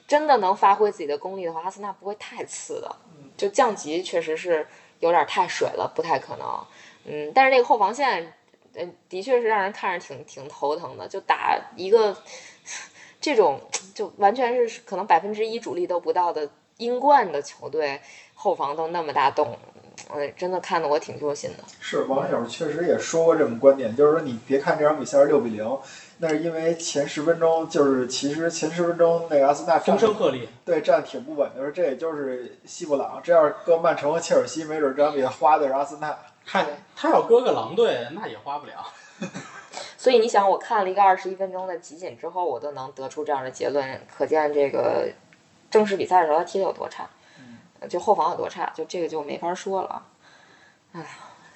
[0.07, 2.97] 真的能发挥自己的功力的话，阿森纳不会太次的。
[3.37, 4.67] 就降级确实是
[4.99, 6.67] 有点太水了，不太可能。
[7.05, 8.35] 嗯，但是那个后防线，
[8.75, 11.09] 嗯，的确是让人看着挺挺头疼的。
[11.09, 12.15] 就打一个
[13.21, 13.61] 这种
[13.95, 18.01] 就完全是可能百分之一主力都不到的英冠的球队，
[18.43, 19.55] 后防都那么大洞，
[20.15, 21.65] 嗯，真的看得我挺揪心的。
[21.79, 25.79] 是网友确实也说过这种观点，就是说你别看这场比赛是六比零，
[26.19, 30.49] 那是因为前十分钟就是其实前十分钟那个阿森纳风声鹤唳。
[30.65, 33.21] 对站挺不稳的，这也就是西布朗。
[33.23, 36.19] 这要是搁曼城和切尔西，没准这场比赛花的是阿森纳。
[36.47, 36.65] 他
[36.97, 38.73] 他要搁个狼队，那也花不了。
[39.99, 45.09] 所以你想，我看了一个二十一分钟的集锦之后，我都能得出这样的结论，可见这个
[45.71, 47.09] 正式比赛的时候他踢的有多差，
[47.89, 50.03] 就后防有多差，就这个就没法说了。
[50.93, 51.07] 哎呀，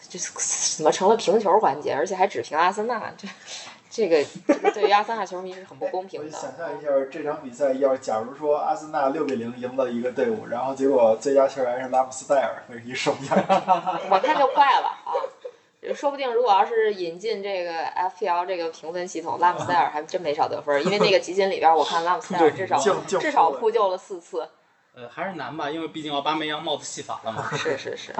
[0.08, 0.18] 这
[0.76, 3.12] 怎么成了平球环节，而且还只评阿森纳？
[3.16, 3.28] 这
[3.90, 4.24] 这个
[4.72, 6.30] 对于阿森纳球迷是很不公平的。
[6.30, 13.44] 想象一下这场比赛，要假如说阿森纳六比零赢了一个队伍，然后结果最佳球员是拉姆斯戴尔，会是一什么样？
[14.10, 15.14] 我看就快了啊！
[15.94, 24.48] 说不定如果要是引进这个 FPL 这个评分系统，拉姆斯戴尔还真没少得分，因为那个集锦里边，我看拉姆斯戴尔至少至少扑救了四次。
[24.96, 27.48] 呃，还是难吧，因为毕竟奥巴梅扬帽子戏法了嘛。
[27.56, 28.14] 是是是。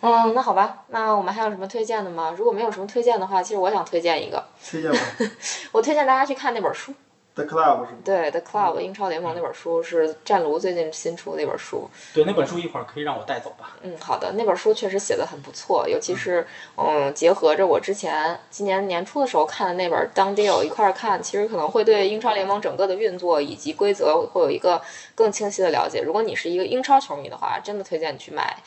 [0.00, 2.34] 嗯，那好吧，那我们还有什么推荐的吗？
[2.36, 4.44] 如果没有什么推荐的话，其实我想推荐一个。
[4.68, 4.98] 推荐吧？
[5.70, 6.92] 我推荐大家去看那本书。
[7.34, 7.98] The Club 是吗？
[8.04, 11.88] 对，The Club 英超联盟那本书是战卢最近新出的那本书。
[12.12, 13.74] 对，那本书一会儿可以让我带走吧。
[13.80, 16.46] 嗯，好的，那本书确实写的很不错，尤其是
[16.76, 24.82] 嗯，结合着我之前今年年初的时候看的那本《当 deal》一块儿看，其实可能会对英超联盟整个的运作以及规则会有一个
[25.14, 26.02] 更清晰的了解。
[26.02, 28.58] 如果你是一个英超球迷的话，真的推荐你去买。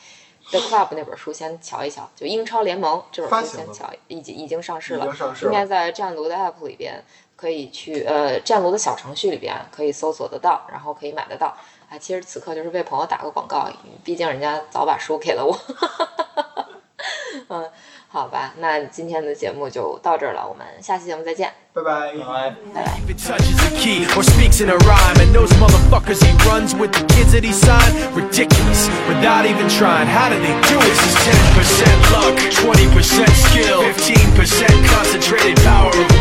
[0.48, 5.12] The Club 那本书先瞧一瞧，就英超联盟这本书先瞧，已经已经上市了，
[5.42, 7.02] 应该在战卢的 App 里边
[7.36, 11.54] 可以去，呃，战卢的小程序里边可以搜索得到，然后可以买得到。
[11.88, 13.68] 哎，其实此刻就是为朋友打个广告，
[14.02, 15.56] 毕竟人家早把书给了我。
[17.48, 17.70] 嗯，
[18.08, 22.12] 好吧，那今天的节目就到这儿了，我们下期节目再见，拜拜，
[22.74, 22.82] 拜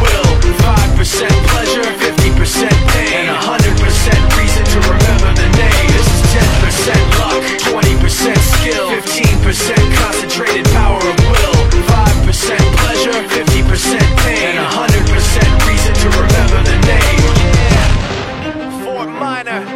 [0.03, 0.24] 拜。
[0.53, 5.87] 5% pleasure, 50% pain, and 100% reason to remember the name.
[5.91, 7.41] This is 10% luck,
[7.73, 11.55] 20% skill, 15% concentrated power of will,
[11.87, 17.21] 5% pleasure, 50% pain, and 100% reason to remember the name.
[18.83, 19.74] Fort Minor.